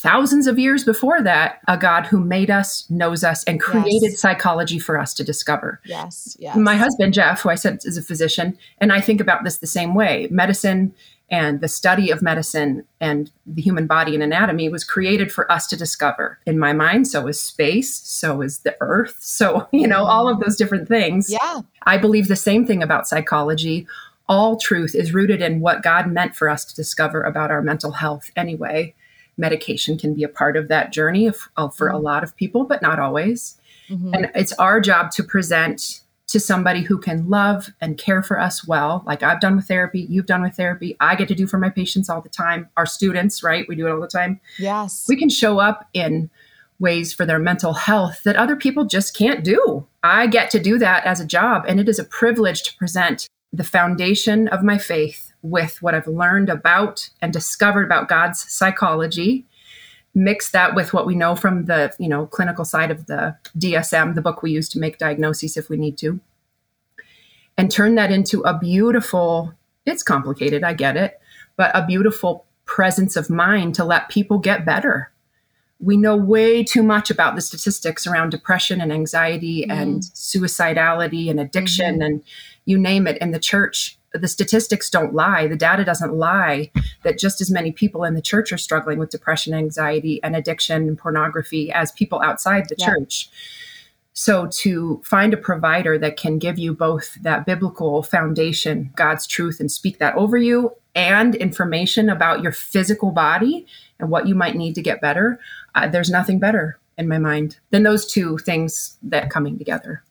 [0.03, 4.21] thousands of years before that a god who made us knows us and created Yes.
[4.21, 6.37] psychology for us to discover Yes.
[6.41, 6.57] Yes.
[6.57, 9.67] my husband jeff who i said is a physician and i think about this the
[9.67, 10.93] same way medicine
[11.31, 15.67] and the study of medicine and the human body and anatomy was created for us
[15.69, 20.05] to discover in my mind so is space so is the earth so you know
[20.05, 21.61] all of those different things Yeah.
[21.85, 23.87] i believe the same thing about psychology
[24.29, 27.93] all truth is rooted in what god meant for us to discover about our mental
[27.93, 28.95] health anyway
[29.37, 32.83] medication can be a part of that journey uh, for a lot of people but
[32.83, 33.57] not always
[33.91, 34.15] Mhm.
[34.15, 38.67] and it's our job to present to somebody who can love and care for us
[38.67, 41.59] well, like I've done with therapy, you've done with therapy, I get to do for
[41.59, 43.67] my patients all the time, our students, right?
[43.69, 44.41] We do it all the time.
[44.59, 45.05] Yes.
[45.09, 46.31] We can show up in
[46.79, 49.85] ways for their mental health that other people just can't do.
[50.03, 53.29] I get to do that as a job, and it is a privilege to present
[53.53, 59.47] the foundation of my faith with what I've learned about and discovered about God's psychology
[60.15, 64.15] mix that with what we know from the you know clinical side of the DSM,
[64.15, 66.21] the book we use to make diagnoses if we need to,
[67.57, 69.55] and turn that into a beautiful.
[69.85, 71.21] It's complicated, I get it,
[71.57, 75.11] but a beautiful presence of mind to let people get better.
[75.81, 80.45] We know way too much about the statistics around depression and anxiety and mm-hmm.
[80.45, 82.03] suicidality and addiction mm-hmm.
[82.03, 82.23] and
[82.65, 83.99] you name it in the church.
[84.15, 85.47] The statistics don't lie.
[85.47, 86.71] The data doesn't lie
[87.03, 90.89] that just as many people in the church are struggling with depression, anxiety, and addiction
[90.89, 92.87] and pornography as people outside the Yeah.
[92.87, 93.31] church.
[94.15, 99.59] So, to find a provider that can give you both that biblical foundation, God's truth,
[99.59, 103.67] and speak that over you, and information about your physical body
[103.99, 105.41] and what you might need to get better,
[105.75, 110.03] uh, there's nothing better in my mind than those two things that coming together.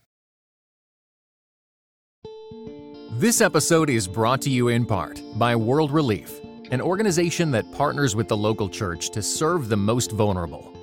[3.22, 6.40] This episode is brought to you in part by World Relief,
[6.72, 10.74] an organization that partners with the local church to serve the most vulnerable.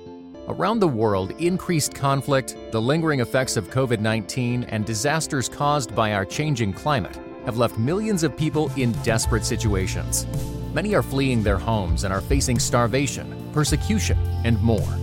[0.47, 6.13] Around the world, increased conflict, the lingering effects of COVID 19, and disasters caused by
[6.13, 10.25] our changing climate have left millions of people in desperate situations.
[10.73, 14.97] Many are fleeing their homes and are facing starvation, persecution, and more.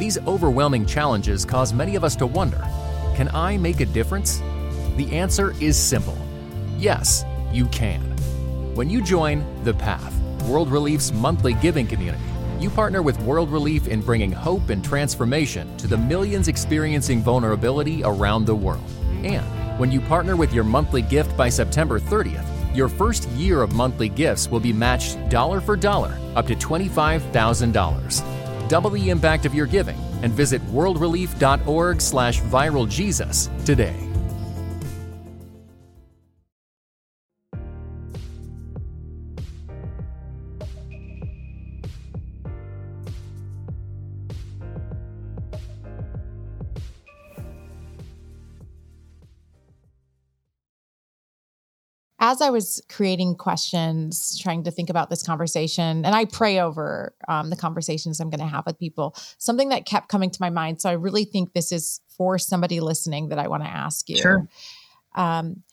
[0.00, 2.66] These overwhelming challenges cause many of us to wonder
[3.14, 4.42] can I make a difference?
[4.96, 6.18] The answer is simple
[6.80, 8.00] yes, you can.
[8.74, 10.14] When you join The Path,
[10.44, 12.24] World Relief's monthly giving community,
[12.58, 18.02] you partner with World Relief in bringing hope and transformation to the millions experiencing vulnerability
[18.04, 18.84] around the world.
[19.22, 19.44] And
[19.78, 24.08] when you partner with your monthly gift by September 30th, your first year of monthly
[24.08, 28.68] gifts will be matched dollar for dollar up to $25,000.
[28.68, 34.09] Double the impact of your giving and visit worldrelief.org slash viraljesus today.
[52.30, 57.12] As I was creating questions, trying to think about this conversation, and I pray over
[57.26, 60.50] um, the conversations I'm going to have with people, something that kept coming to my
[60.50, 60.80] mind.
[60.80, 64.18] So I really think this is for somebody listening that I want to ask you.
[64.18, 64.48] Sure.
[65.16, 65.64] Um,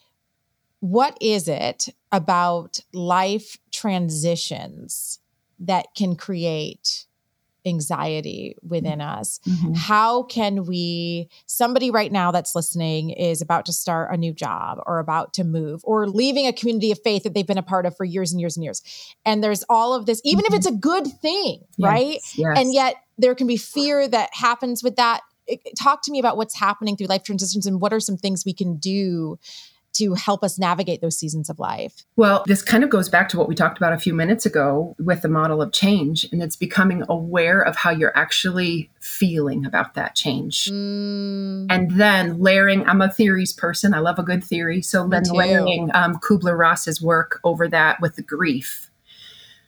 [0.79, 5.19] what is it about life transitions
[5.59, 7.06] that can create
[7.67, 9.39] anxiety within us.
[9.47, 9.73] Mm-hmm.
[9.73, 14.79] How can we, somebody right now that's listening is about to start a new job
[14.85, 17.85] or about to move or leaving a community of faith that they've been a part
[17.85, 18.81] of for years and years and years.
[19.25, 20.53] And there's all of this, even mm-hmm.
[20.53, 22.19] if it's a good thing, yes, right?
[22.35, 22.57] Yes.
[22.57, 25.21] And yet there can be fear that happens with that.
[25.79, 28.53] Talk to me about what's happening through life transitions and what are some things we
[28.53, 29.37] can do
[29.97, 32.05] to help us navigate those seasons of life?
[32.15, 34.95] Well, this kind of goes back to what we talked about a few minutes ago
[34.99, 39.93] with the model of change, and it's becoming aware of how you're actually feeling about
[39.93, 40.65] that change.
[40.65, 41.67] Mm.
[41.69, 44.81] And then layering, I'm a theories person, I love a good theory.
[44.81, 48.91] So then layering um, Kubler Ross's work over that with the grief.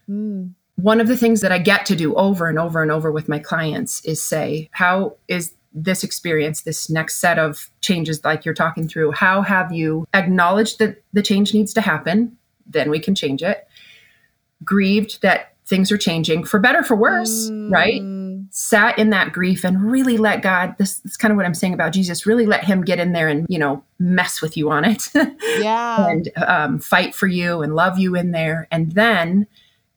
[0.10, 3.12] Mm one of the things that I get to do over and over and over
[3.12, 8.46] with my clients is say, how is this experience, this next set of changes, like
[8.46, 12.38] you're talking through, how have you acknowledged that the change needs to happen?
[12.66, 13.68] Then we can change it.
[14.64, 17.72] Grieved that things are changing for better, for worse, mm.
[17.72, 18.02] right?
[18.52, 21.76] Sat in that grief and really let God, this is kind of what I'm saying
[21.76, 24.84] about Jesus, really let Him get in there and, you know, mess with you on
[24.86, 25.10] it.
[25.60, 26.08] Yeah.
[26.08, 28.68] and um, fight for you and love you in there.
[28.72, 29.46] And then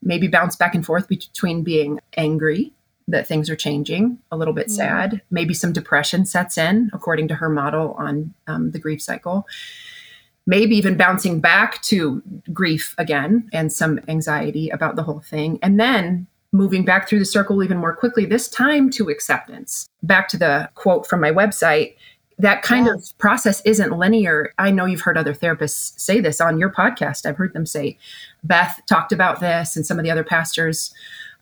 [0.02, 2.72] maybe bounce back and forth between being angry
[3.08, 5.22] that things are changing, a little bit sad.
[5.30, 9.46] Maybe some depression sets in, according to her model on um, the grief cycle.
[10.46, 15.58] Maybe even bouncing back to grief again and some anxiety about the whole thing.
[15.62, 19.88] And then moving back through the circle even more quickly, this time to acceptance.
[20.02, 21.94] Back to the quote from my website
[22.38, 22.94] that kind yeah.
[22.94, 24.52] of process isn't linear.
[24.58, 27.24] I know you've heard other therapists say this on your podcast.
[27.24, 27.98] I've heard them say,
[28.42, 30.92] Beth talked about this, and some of the other pastors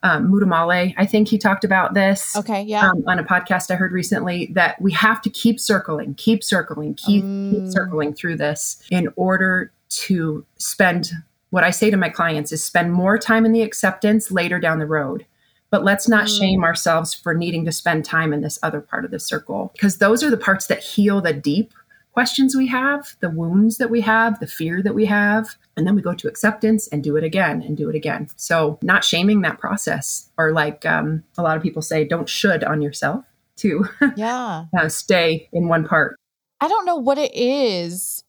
[0.03, 2.35] um, Muddamalle, I think he talked about this.
[2.35, 2.89] Okay, yeah.
[2.89, 6.95] Um, on a podcast I heard recently that we have to keep circling, keep circling,
[6.95, 7.51] keep mm.
[7.51, 11.11] keep circling through this in order to spend.
[11.51, 14.79] What I say to my clients is spend more time in the acceptance later down
[14.79, 15.25] the road.
[15.69, 16.39] But let's not mm.
[16.39, 19.97] shame ourselves for needing to spend time in this other part of the circle because
[19.99, 21.73] those are the parts that heal the deep
[22.13, 25.55] questions we have, the wounds that we have, the fear that we have.
[25.77, 28.27] And then we go to acceptance and do it again and do it again.
[28.35, 32.63] So, not shaming that process, or like um, a lot of people say, don't should
[32.63, 33.25] on yourself
[33.57, 34.65] to yeah.
[34.77, 36.17] uh, stay in one part.
[36.59, 38.23] I don't know what it is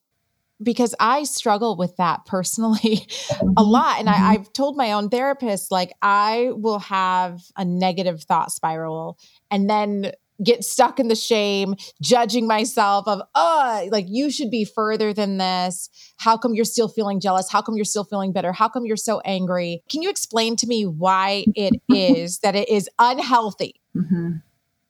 [0.63, 3.53] because I struggle with that personally mm-hmm.
[3.57, 3.99] a lot.
[3.99, 4.23] And mm-hmm.
[4.23, 9.19] I, I've told my own therapist, like, I will have a negative thought spiral
[9.51, 14.65] and then get stuck in the shame, judging myself of, oh, like you should be
[14.65, 15.89] further than this.
[16.19, 17.51] How come you're still feeling jealous?
[17.51, 18.53] How come you're still feeling bitter?
[18.53, 19.83] How come you're so angry?
[19.91, 23.81] Can you explain to me why it is that it is unhealthy?
[23.97, 24.37] Mm-hmm.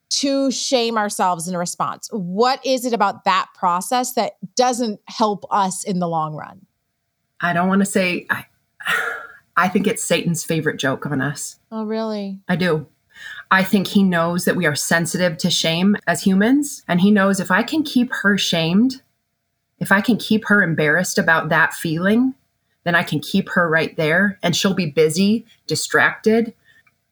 [0.09, 2.07] To shame ourselves in response.
[2.11, 6.67] What is it about that process that doesn't help us in the long run?
[7.41, 8.45] I don't want to say, I,
[9.57, 11.57] I think it's Satan's favorite joke on us.
[11.71, 12.39] Oh, really?
[12.47, 12.87] I do.
[13.53, 16.83] I think he knows that we are sensitive to shame as humans.
[16.87, 19.03] And he knows if I can keep her shamed,
[19.77, 22.33] if I can keep her embarrassed about that feeling,
[22.83, 26.55] then I can keep her right there and she'll be busy, distracted,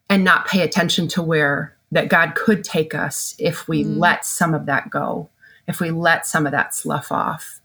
[0.10, 4.00] and not pay attention to where that God could take us if we mm.
[4.00, 5.30] let some of that go,
[5.68, 7.62] if we let some of that slough off.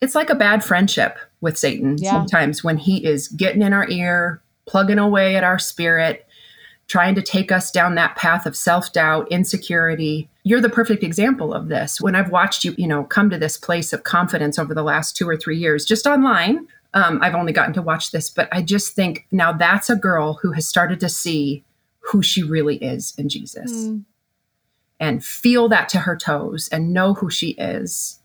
[0.00, 2.12] It's like a bad friendship with Satan yeah.
[2.12, 6.24] sometimes when he is getting in our ear, plugging away at our spirit,
[6.92, 10.28] trying to take us down that path of self-doubt, insecurity.
[10.42, 12.02] You're the perfect example of this.
[12.02, 15.16] When I've watched you, you know, come to this place of confidence over the last
[15.16, 18.60] 2 or 3 years just online, um, I've only gotten to watch this, but I
[18.60, 21.64] just think now that's a girl who has started to see
[22.00, 24.04] who she really is in Jesus mm.
[25.00, 28.20] and feel that to her toes and know who she is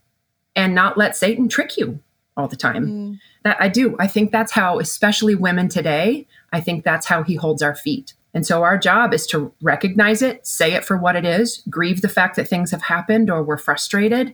[0.54, 2.00] and not let Satan trick you
[2.36, 2.86] all the time.
[2.86, 3.18] Mm.
[3.44, 3.96] That I do.
[3.98, 8.12] I think that's how, especially women today, I think that's how he holds our feet.
[8.38, 12.02] And so our job is to recognize it, say it for what it is, grieve
[12.02, 14.32] the fact that things have happened or we're frustrated,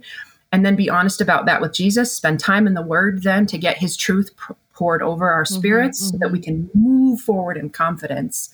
[0.53, 2.13] and then be honest about that with Jesus.
[2.13, 4.31] Spend time in the Word then to get His truth
[4.75, 6.23] poured over our mm-hmm, spirits mm-hmm, mm-hmm.
[6.23, 8.51] so that we can move forward in confidence.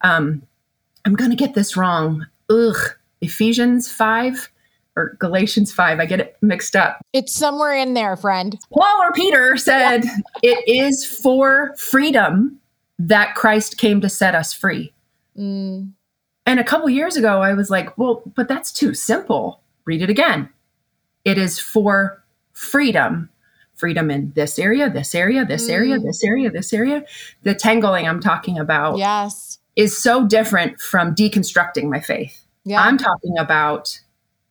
[0.00, 0.42] Um,
[1.04, 2.26] I'm going to get this wrong.
[2.50, 2.96] Ugh.
[3.20, 4.50] Ephesians 5
[4.96, 6.00] or Galatians 5.
[6.00, 7.00] I get it mixed up.
[7.12, 8.58] It's somewhere in there, friend.
[8.72, 10.02] Paul or Peter said,
[10.42, 12.60] It is for freedom
[12.98, 14.92] that Christ came to set us free.
[15.36, 15.92] Mm.
[16.46, 19.60] And a couple years ago, I was like, Well, but that's too simple.
[19.84, 20.48] Read it again.
[21.24, 22.22] It is for
[22.52, 23.30] freedom.
[23.74, 25.72] Freedom in this area, this area, this mm.
[25.72, 27.04] area, this area, this area.
[27.42, 28.98] The tangling I'm talking about.
[28.98, 32.44] Yes is so different from deconstructing my faith.
[32.64, 32.80] Yeah.
[32.80, 34.00] I'm talking about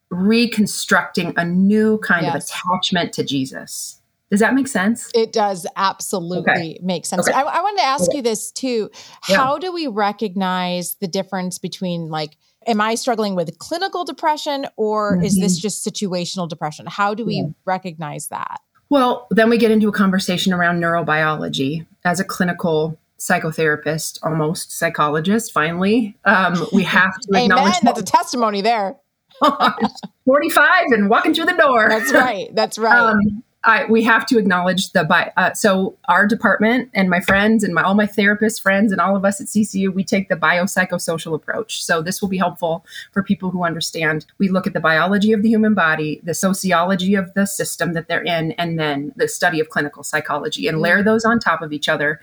[0.10, 2.36] reconstructing a new kind yes.
[2.36, 4.00] of attachment to Jesus.
[4.34, 5.12] Does that make sense?
[5.14, 6.80] It does absolutely okay.
[6.82, 7.30] make sense.
[7.30, 7.38] Okay.
[7.38, 8.18] I, I, wanted to ask okay.
[8.18, 8.90] you this too.
[9.22, 9.60] How yeah.
[9.60, 15.24] do we recognize the difference between like, am I struggling with clinical depression or mm-hmm.
[15.24, 15.62] is this mm-hmm.
[15.62, 16.88] just situational depression?
[16.88, 17.50] How do we yeah.
[17.66, 18.60] recognize that?
[18.90, 25.52] Well, then we get into a conversation around neurobiology as a clinical psychotherapist, almost psychologist.
[25.52, 27.82] Finally, um, we have to acknowledge Amen.
[27.84, 28.96] That's a testimony there.
[30.26, 31.88] 45 and walking through the door.
[31.88, 32.50] That's right.
[32.56, 32.98] That's right.
[32.98, 37.64] Um, I, we have to acknowledge the bi- uh, so our department and my friends
[37.64, 40.36] and my all my therapist friends and all of us at CCU we take the
[40.36, 41.84] biopsychosocial approach.
[41.84, 44.26] So this will be helpful for people who understand.
[44.38, 48.08] We look at the biology of the human body, the sociology of the system that
[48.08, 51.72] they're in, and then the study of clinical psychology, and layer those on top of
[51.72, 52.20] each other.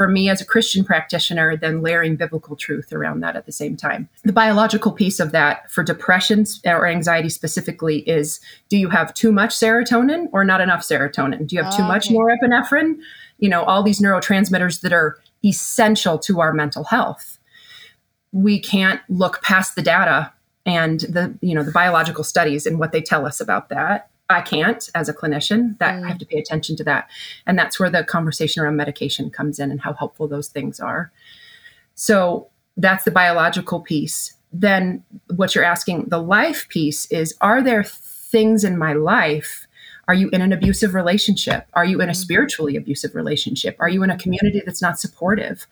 [0.00, 3.76] For me as a Christian practitioner, then layering biblical truth around that at the same
[3.76, 4.08] time.
[4.24, 8.40] The biological piece of that for depression or anxiety specifically is:
[8.70, 10.70] do you have too much serotonin or not enough?
[10.70, 11.46] enough serotonin?
[11.46, 12.14] Do you have too much oh.
[12.14, 12.98] norepinephrine?
[13.38, 17.38] You know, all these neurotransmitters that are essential to our mental health.
[18.32, 20.32] We can't look past the data
[20.64, 24.09] and the you know the biological studies and what they tell us about that.
[24.30, 25.78] I can't as a clinician.
[25.78, 26.04] That mm.
[26.04, 27.08] I have to pay attention to that,
[27.46, 31.12] and that's where the conversation around medication comes in and how helpful those things are.
[31.94, 34.34] So that's the biological piece.
[34.52, 35.04] Then
[35.34, 39.66] what you're asking, the life piece is: Are there things in my life
[40.10, 41.68] are you in an abusive relationship?
[41.74, 42.20] Are you in a mm-hmm.
[42.20, 43.76] spiritually abusive relationship?
[43.78, 45.68] Are you in a community that's not supportive?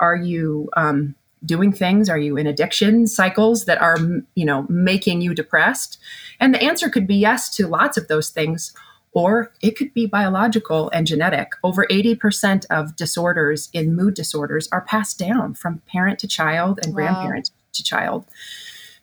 [0.00, 1.14] Are you um,
[1.44, 2.08] doing things?
[2.08, 3.98] Are you in addiction cycles that are,
[4.34, 5.98] you know, making you depressed?
[6.40, 8.72] And the answer could be yes to lots of those things,
[9.12, 11.52] or it could be biological and genetic.
[11.62, 16.94] Over 80% of disorders in mood disorders are passed down from parent to child and
[16.94, 16.96] wow.
[16.96, 18.24] grandparent to child.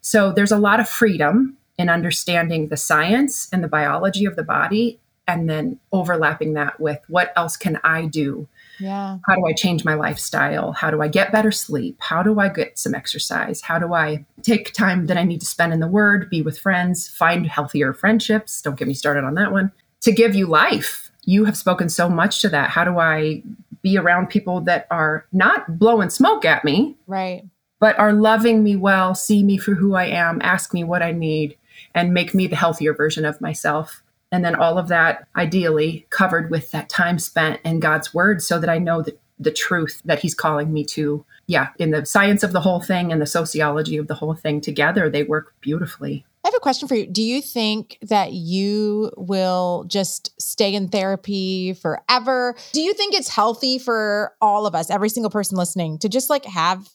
[0.01, 4.43] So there's a lot of freedom in understanding the science and the biology of the
[4.43, 8.47] body and then overlapping that with what else can I do?
[8.79, 9.17] Yeah.
[9.27, 10.71] How do I change my lifestyle?
[10.71, 11.97] How do I get better sleep?
[11.99, 13.61] How do I get some exercise?
[13.61, 16.57] How do I take time that I need to spend in the word, be with
[16.57, 18.61] friends, find healthier friendships?
[18.61, 19.71] Don't get me started on that one.
[20.01, 21.11] To give you life.
[21.25, 22.69] You have spoken so much to that.
[22.69, 23.43] How do I
[23.81, 26.97] be around people that are not blowing smoke at me?
[27.07, 27.43] Right.
[27.79, 31.11] But are loving me well, see me for who I am, ask me what I
[31.11, 31.57] need,
[31.95, 34.03] and make me the healthier version of myself.
[34.31, 38.59] And then all of that ideally covered with that time spent in God's word so
[38.59, 41.25] that I know the, the truth that He's calling me to.
[41.47, 44.61] Yeah, in the science of the whole thing and the sociology of the whole thing
[44.61, 46.25] together, they work beautifully.
[46.43, 47.05] I have a question for you.
[47.05, 52.55] Do you think that you will just stay in therapy forever?
[52.71, 56.29] Do you think it's healthy for all of us, every single person listening, to just
[56.29, 56.87] like have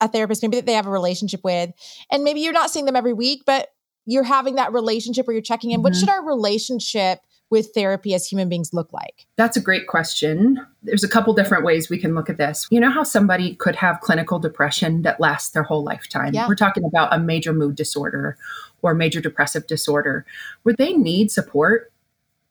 [0.00, 1.70] a therapist maybe that they have a relationship with
[2.10, 3.68] and maybe you're not seeing them every week, but
[4.06, 5.78] you're having that relationship where you're checking in.
[5.78, 5.84] Mm-hmm.
[5.84, 9.26] What should our relationship with therapy as human beings look like?
[9.36, 10.58] That's a great question.
[10.82, 12.66] There's a couple different ways we can look at this.
[12.70, 16.32] You know how somebody could have clinical depression that lasts their whole lifetime?
[16.32, 16.48] Yeah.
[16.48, 18.38] We're talking about a major mood disorder
[18.80, 20.24] or major depressive disorder
[20.62, 21.92] where they need support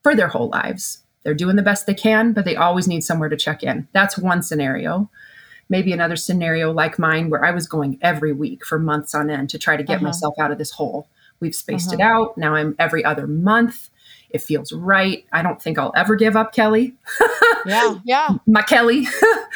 [0.03, 0.99] for their whole lives.
[1.23, 3.87] They're doing the best they can, but they always need somewhere to check in.
[3.93, 5.09] That's one scenario.
[5.67, 9.49] Maybe another scenario like mine where I was going every week for months on end
[9.49, 10.05] to try to get uh-huh.
[10.05, 11.07] myself out of this hole
[11.41, 11.97] We've spaced uh-huh.
[11.97, 12.37] it out.
[12.37, 13.89] Now I'm every other month.
[14.29, 15.25] It feels right.
[15.33, 16.93] I don't think I'll ever give up Kelly.
[17.65, 18.29] yeah, yeah.
[18.47, 19.07] My Kelly.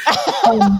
[0.49, 0.77] um,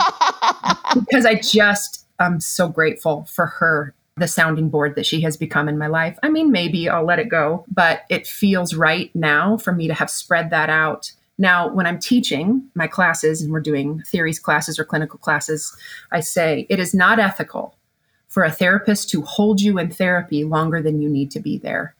[0.95, 5.67] because I just I'm so grateful for her the sounding board that she has become
[5.67, 6.17] in my life.
[6.23, 9.93] I mean, maybe I'll let it go, but it feels right now for me to
[9.93, 11.11] have spread that out.
[11.37, 15.75] Now, when I'm teaching my classes and we're doing theories classes or clinical classes,
[16.13, 17.74] I say it is not ethical
[18.35, 21.95] for a therapist to hold you in therapy longer than you need to be there.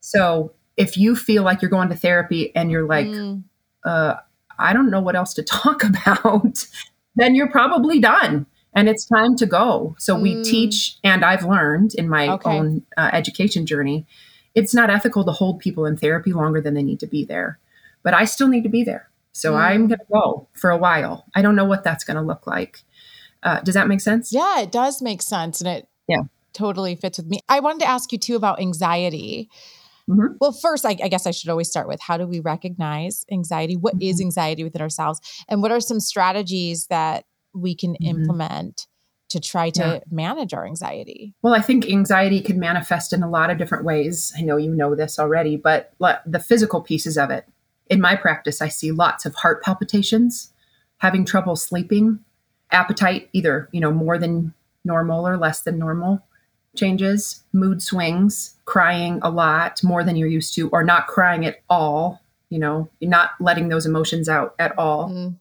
[0.00, 3.42] So if you feel like you're going to therapy and you're like, mm.
[3.84, 4.14] uh,
[4.58, 6.66] I don't know what else to talk about,
[7.14, 9.94] then you're probably done and it's time to go.
[9.98, 10.22] So mm.
[10.22, 12.56] we teach, and I've learned in my okay.
[12.56, 14.06] own uh, education journey,
[14.54, 17.58] it's not ethical to hold people in therapy longer than they need to be there.
[18.02, 19.10] But I still need to be there.
[19.32, 19.56] So mm.
[19.56, 21.26] I'm going to go for a while.
[21.34, 22.82] I don't know what that's going to look like.
[23.42, 24.32] Uh, does that make sense?
[24.32, 25.60] Yeah, it does make sense.
[25.60, 26.22] And it yeah.
[26.52, 27.40] totally fits with me.
[27.48, 29.48] I wanted to ask you too about anxiety.
[30.08, 30.34] Mm-hmm.
[30.40, 33.76] Well, first, I, I, guess I should always start with how do we recognize anxiety?
[33.76, 34.08] What mm-hmm.
[34.08, 35.20] is anxiety within ourselves?
[35.48, 37.24] And what are some strategies that
[37.54, 38.20] we can mm-hmm.
[38.20, 38.86] implement
[39.30, 39.98] to try to yeah.
[40.10, 41.34] manage our anxiety?
[41.42, 44.32] Well, I think anxiety can manifest in a lot of different ways.
[44.36, 47.46] I know you know this already, but the physical pieces of it.
[47.86, 50.52] In my practice, I see lots of heart palpitations,
[50.98, 52.20] having trouble sleeping,
[52.72, 54.54] appetite either, you know, more than
[54.84, 56.22] normal or less than normal
[56.76, 61.60] changes, mood swings, crying a lot more than you're used to or not crying at
[61.68, 65.10] all, you know, not letting those emotions out at all.
[65.10, 65.36] Mm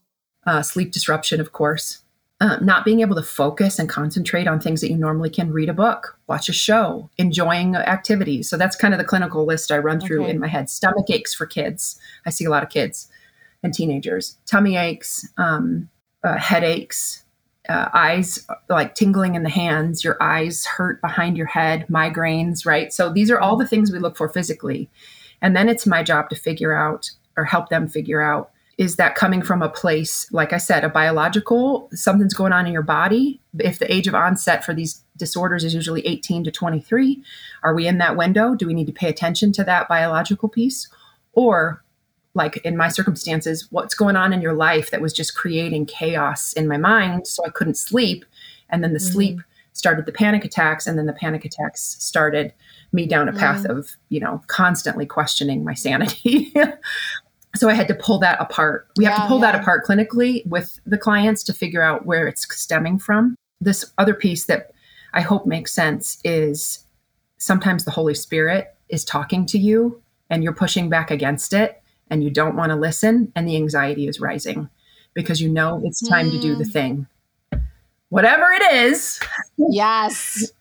[0.45, 1.99] uh, sleep disruption, of course,
[2.41, 5.69] uh, not being able to focus and concentrate on things that you normally can read
[5.69, 8.49] a book, watch a show, enjoying activities.
[8.49, 10.31] So that's kind of the clinical list I run through okay.
[10.31, 10.69] in my head.
[10.69, 11.99] Stomach aches for kids.
[12.25, 13.09] I see a lot of kids
[13.61, 14.37] and teenagers.
[14.45, 15.89] Tummy aches, um,
[16.23, 17.23] uh, headaches,
[17.67, 22.91] uh, eyes like tingling in the hands, your eyes hurt behind your head, migraines, right?
[22.91, 24.89] So these are all the things we look for physically.
[25.41, 29.13] And then it's my job to figure out or help them figure out is that
[29.13, 33.41] coming from a place, like I said, a biological, something's going on in your body?
[33.59, 37.21] If the age of onset for these disorders is usually 18 to 23,
[37.61, 38.55] are we in that window?
[38.55, 40.87] Do we need to pay attention to that biological piece?
[41.33, 41.83] Or,
[42.39, 46.53] like in my circumstances, what's going on in your life that was just creating chaos
[46.53, 48.25] in my mind so I couldn't sleep?
[48.69, 49.11] And then the mm-hmm.
[49.11, 49.39] sleep
[49.73, 52.53] started the panic attacks, and then the panic attacks started
[52.93, 53.77] me down a path mm.
[53.77, 56.53] of, you know, constantly questioning my sanity.
[57.55, 58.87] so I had to pull that apart.
[58.97, 59.51] We yeah, have to pull yeah.
[59.51, 63.35] that apart clinically with the clients to figure out where it's stemming from.
[63.61, 64.71] This other piece that
[65.13, 66.85] I hope makes sense is
[67.37, 72.23] sometimes the Holy Spirit is talking to you and you're pushing back against it and
[72.23, 74.69] you don't want to listen and the anxiety is rising
[75.13, 76.31] because you know it's time mm.
[76.31, 76.69] to do the hmm.
[76.69, 77.07] thing.
[78.09, 79.19] Whatever it is.
[79.57, 80.51] Yes.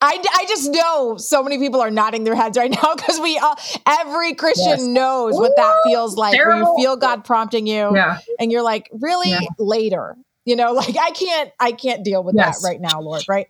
[0.00, 3.38] I, I just know so many people are nodding their heads right now because we
[3.38, 4.82] all, every Christian yes.
[4.82, 8.18] knows what that feels like where you feel God prompting you yeah.
[8.38, 9.40] and you're like, really yeah.
[9.58, 12.60] later, you know, like I can't, I can't deal with yes.
[12.60, 13.24] that right now, Lord.
[13.28, 13.48] Right.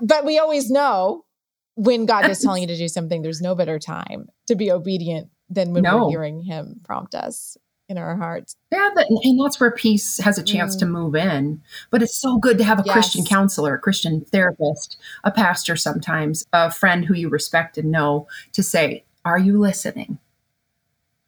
[0.00, 1.24] but we always know
[1.74, 5.28] when God is telling you to do something, there's no better time to be obedient
[5.50, 6.04] than when no.
[6.04, 7.58] we're hearing him prompt us
[7.90, 8.56] in our hearts.
[8.70, 10.78] Yeah, and that's where peace has a chance mm.
[10.78, 11.60] to move in.
[11.90, 12.92] But it's so good to have a yes.
[12.92, 18.28] Christian counselor, a Christian therapist, a pastor sometimes, a friend who you respect and know
[18.52, 20.18] to say, Are you listening?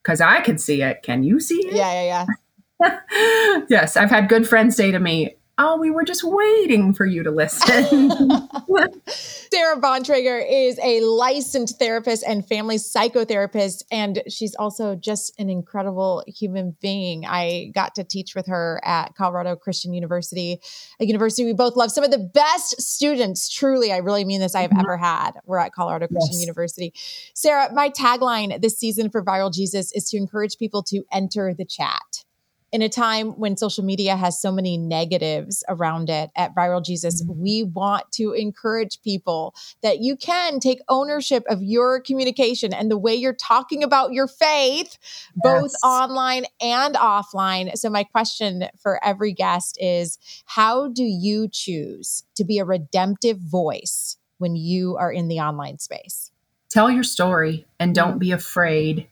[0.03, 1.03] Because I can see it.
[1.03, 1.75] Can you see it?
[1.75, 2.27] Yeah, yeah,
[2.81, 3.65] yeah.
[3.69, 5.35] yes, I've had good friends say to me,
[5.65, 8.11] Oh, we were just waiting for you to listen.
[9.07, 16.25] Sarah Bontrager is a licensed therapist and family psychotherapist, and she's also just an incredible
[16.27, 17.25] human being.
[17.27, 20.61] I got to teach with her at Colorado Christian University,
[20.99, 21.93] a university we both love.
[21.93, 24.81] Some of the best students, truly, I really mean this, I have mm-hmm.
[24.81, 26.41] ever had were at Colorado Christian yes.
[26.41, 26.93] University.
[27.35, 31.65] Sarah, my tagline this season for Viral Jesus is to encourage people to enter the
[31.65, 32.12] chat
[32.73, 37.23] in a time when social media has so many negatives around it at Viral Jesus,
[37.23, 37.41] mm-hmm.
[37.41, 42.97] we want to encourage people that you can take ownership of your communication and the
[42.97, 45.43] way you're talking about your faith, yes.
[45.43, 47.77] both online and offline.
[47.77, 53.39] So, my question for every guest is how do you choose to be a redemptive
[53.39, 56.31] voice when you are in the online space?
[56.71, 58.19] Tell your story and don't mm-hmm.
[58.19, 59.09] be afraid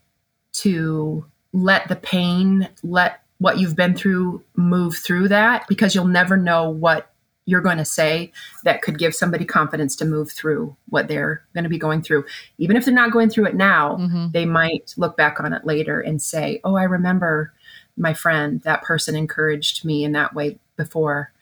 [0.53, 6.37] to let the pain, let what you've been through move through that because you'll never
[6.37, 7.11] know what
[7.47, 8.31] you're going to say
[8.65, 12.25] that could give somebody confidence to move through what they're going to be going through.
[12.59, 14.27] Even if they're not going through it now, mm-hmm.
[14.31, 17.53] they might look back on it later and say, Oh, I remember
[17.97, 21.33] my friend, that person encouraged me in that way before.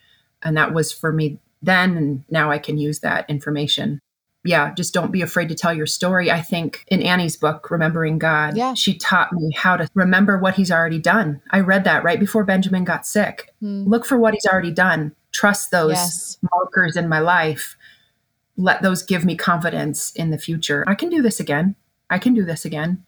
[0.43, 1.97] And that was for me then.
[1.97, 4.01] And now I can use that information
[4.45, 6.31] yeah, just don't be afraid to tell your story.
[6.31, 8.75] I think in Annie's book, Remembering God, yeah.
[8.75, 11.41] she taught me how to remember what he's already done.
[11.51, 13.53] I read that right before Benjamin got sick.
[13.63, 13.87] Mm.
[13.87, 15.13] Look for what he's already done.
[15.31, 16.39] trust those Yes.
[16.55, 17.77] markers in my life.
[18.57, 20.83] Let those give me confidence in the future.
[20.87, 21.75] I can do this again.
[22.09, 23.05] I can do this again.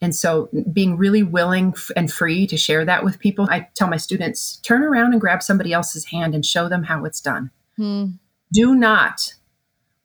[0.00, 3.96] And so being really willing and free to share that with people, I tell my
[3.96, 7.50] students turn around and grab somebody else's hand and show them how it's done.
[7.76, 8.06] Hmm.
[8.52, 9.34] Do not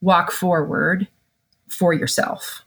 [0.01, 1.07] walk forward
[1.69, 2.65] for yourself.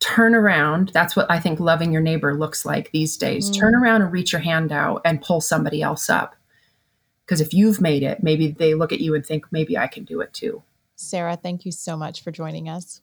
[0.00, 0.90] Turn around.
[0.94, 3.50] That's what I think loving your neighbor looks like these days.
[3.50, 3.58] Mm.
[3.58, 6.36] Turn around and reach your hand out and pull somebody else up.
[7.24, 10.04] Because if you've made it, maybe they look at you and think, maybe I can
[10.04, 10.62] do it too.
[10.94, 13.02] Sarah, thank you so much for joining us.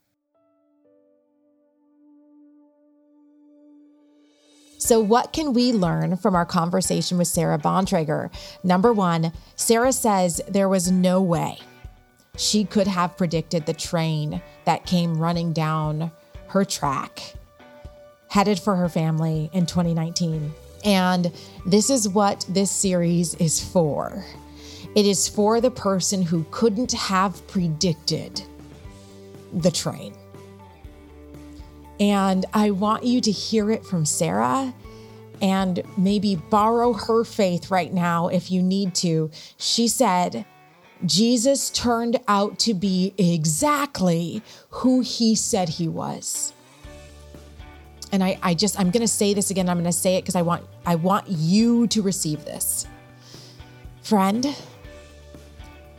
[4.77, 8.29] So, what can we learn from our conversation with Sarah Bontrager?
[8.63, 11.57] Number one, Sarah says there was no way
[12.37, 16.11] she could have predicted the train that came running down
[16.47, 17.35] her track,
[18.29, 20.53] headed for her family in 2019.
[20.83, 21.31] And
[21.65, 24.23] this is what this series is for.
[24.95, 28.41] It is for the person who couldn't have predicted
[29.53, 30.15] the train.
[31.99, 34.73] And I want you to hear it from Sarah
[35.41, 39.31] and maybe borrow her faith right now if you need to.
[39.57, 40.45] She said,
[41.05, 46.53] Jesus turned out to be exactly who he said he was.
[48.11, 49.67] And I, I just, I'm to say this again.
[49.67, 52.87] I'm to say it because I want, I want you to receive this.
[54.01, 54.55] Friend,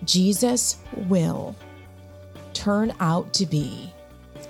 [0.05, 0.79] Jesus
[1.09, 1.55] will
[2.53, 3.93] turn out to be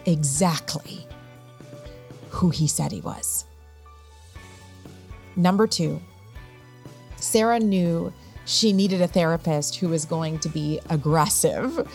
[0.05, 1.07] exactly
[2.31, 3.47] who he said he was.
[5.35, 6.01] Number two,
[7.17, 8.13] Sarah knew
[8.47, 11.87] she needed a therapist who was going to be aggressive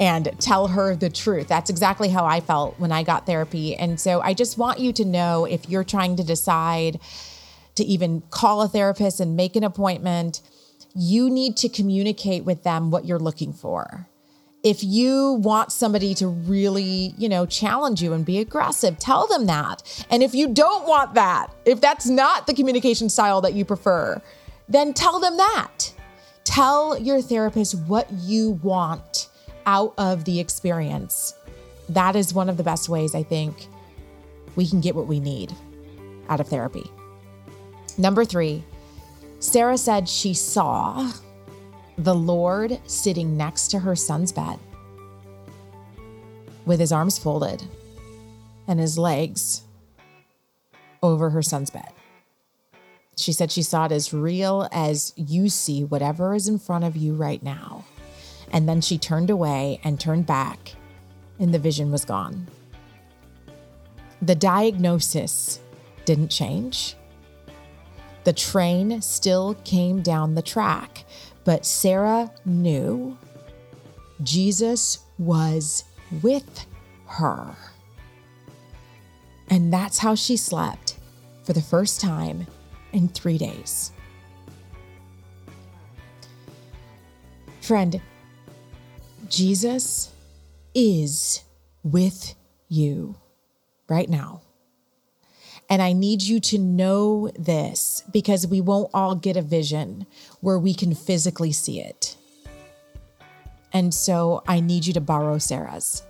[0.00, 1.46] and tell her the truth.
[1.46, 3.76] That's exactly how I felt when I got therapy.
[3.76, 6.98] And so I just want you to know if you're trying to decide
[7.74, 10.40] to even call a therapist and make an appointment,
[10.94, 14.06] you need to communicate with them what you're looking for.
[14.62, 19.46] If you want somebody to really, you know, challenge you and be aggressive, tell them
[19.46, 20.04] that.
[20.10, 24.20] And if you don't want that, if that's not the communication style that you prefer,
[24.70, 25.92] then tell them that.
[26.44, 29.28] Tell your therapist what you want
[29.66, 31.34] out of the experience.
[31.88, 33.66] That is one of the best ways I think
[34.56, 35.52] we can get what we need
[36.28, 36.90] out of therapy.
[37.98, 38.64] Number three,
[39.40, 41.12] Sarah said she saw
[41.98, 44.58] the Lord sitting next to her son's bed
[46.64, 47.62] with his arms folded
[48.68, 49.62] and his legs
[51.02, 51.92] over her son's bed.
[53.20, 56.96] She said she saw it as real as you see whatever is in front of
[56.96, 57.84] you right now.
[58.50, 60.74] And then she turned away and turned back,
[61.38, 62.48] and the vision was gone.
[64.22, 65.60] The diagnosis
[66.04, 66.96] didn't change.
[68.24, 71.04] The train still came down the track,
[71.44, 73.16] but Sarah knew
[74.22, 75.84] Jesus was
[76.22, 76.66] with
[77.06, 77.54] her.
[79.48, 80.96] And that's how she slept
[81.44, 82.46] for the first time
[82.92, 83.92] in three days.
[87.60, 88.00] Friend,
[89.28, 90.12] Jesus
[90.74, 91.42] is
[91.82, 92.34] with
[92.68, 93.16] you
[93.88, 94.42] right now.
[95.68, 100.06] And I need you to know this because we won't all get a vision
[100.40, 102.16] where we can physically see it.
[103.72, 106.02] And so I need you to borrow Sarah's.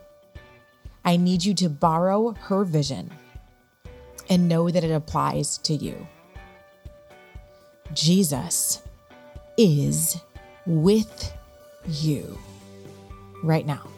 [1.05, 3.11] I need you to borrow her vision
[4.31, 6.07] and know that it applies to you.
[7.93, 8.82] Jesus
[9.57, 10.16] is
[10.66, 11.32] with
[11.88, 12.38] you
[13.43, 13.88] right now.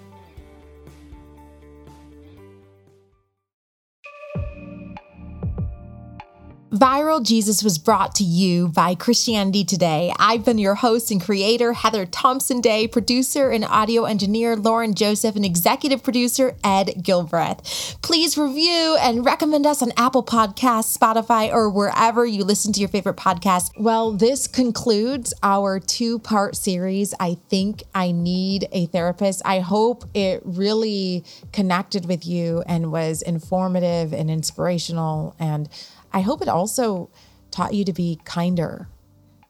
[6.73, 10.11] Viral Jesus was brought to you by Christianity Today.
[10.19, 15.37] I've been your host and creator, Heather Thompson Day, producer and audio engineer, Lauren Joseph,
[15.37, 18.01] and executive producer, Ed Gilbreath.
[18.01, 22.89] Please review and recommend us on Apple Podcasts, Spotify, or wherever you listen to your
[22.89, 23.73] favorite podcast.
[23.77, 27.13] Well, this concludes our two part series.
[27.21, 29.43] I think I need a therapist.
[29.45, 35.37] I hope it really connected with you and was informative and inspirational.
[35.39, 35.69] And
[36.15, 37.11] I hope it also
[37.51, 38.87] taught you to be kinder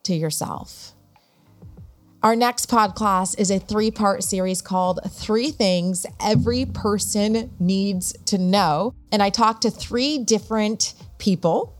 [0.02, 0.94] to yourself.
[2.22, 8.38] Our next podcast is a three part series called Three Things Every Person Needs to
[8.38, 8.94] Know.
[9.12, 11.76] And I talk to three different people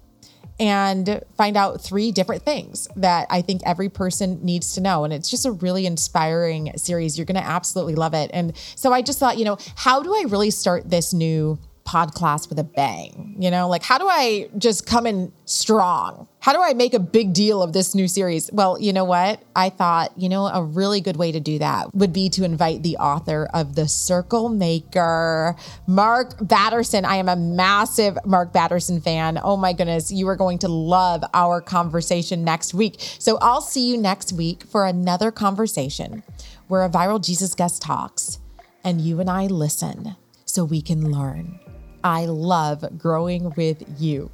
[0.61, 5.05] and find out three different things that I think every person needs to know.
[5.05, 7.17] And it's just a really inspiring series.
[7.17, 8.31] You're going to absolutely love it.
[8.35, 11.59] And so I just thought, you know, how do I really start this new
[11.93, 13.37] pod class with a bang?
[13.39, 16.27] You know, like how do I just come in strong?
[16.41, 18.49] How do I make a big deal of this new series?
[18.51, 19.43] Well, you know what?
[19.55, 22.83] I thought, you know, a really good way to do that would be to invite
[22.83, 25.55] the author of The Circle Maker,
[25.87, 27.05] Mark Batterson.
[27.05, 29.39] I am a massive Mark Batterson fan.
[29.43, 32.97] Oh my goodness, you are going to love our conversation next week.
[33.19, 36.23] So I'll see you next week for another conversation
[36.69, 38.39] where a viral Jesus guest talks
[38.83, 40.17] and you and I listen
[40.47, 41.62] so we can learn.
[42.05, 44.31] I love growing with you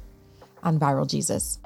[0.63, 1.59] on Viral Jesus.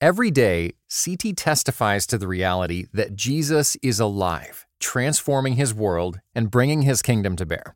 [0.00, 6.52] Every day, CT testifies to the reality that Jesus is alive, transforming his world and
[6.52, 7.74] bringing his kingdom to bear.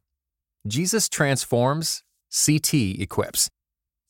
[0.64, 3.50] Jesus transforms, CT equips.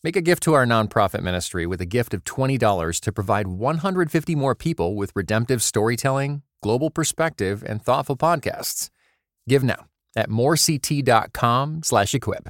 [0.05, 4.35] Make a gift to our nonprofit ministry with a gift of $20 to provide 150
[4.35, 8.89] more people with redemptive storytelling, global perspective, and thoughtful podcasts.
[9.49, 9.87] Give now
[10.17, 12.49] at moreCT.com slash equip.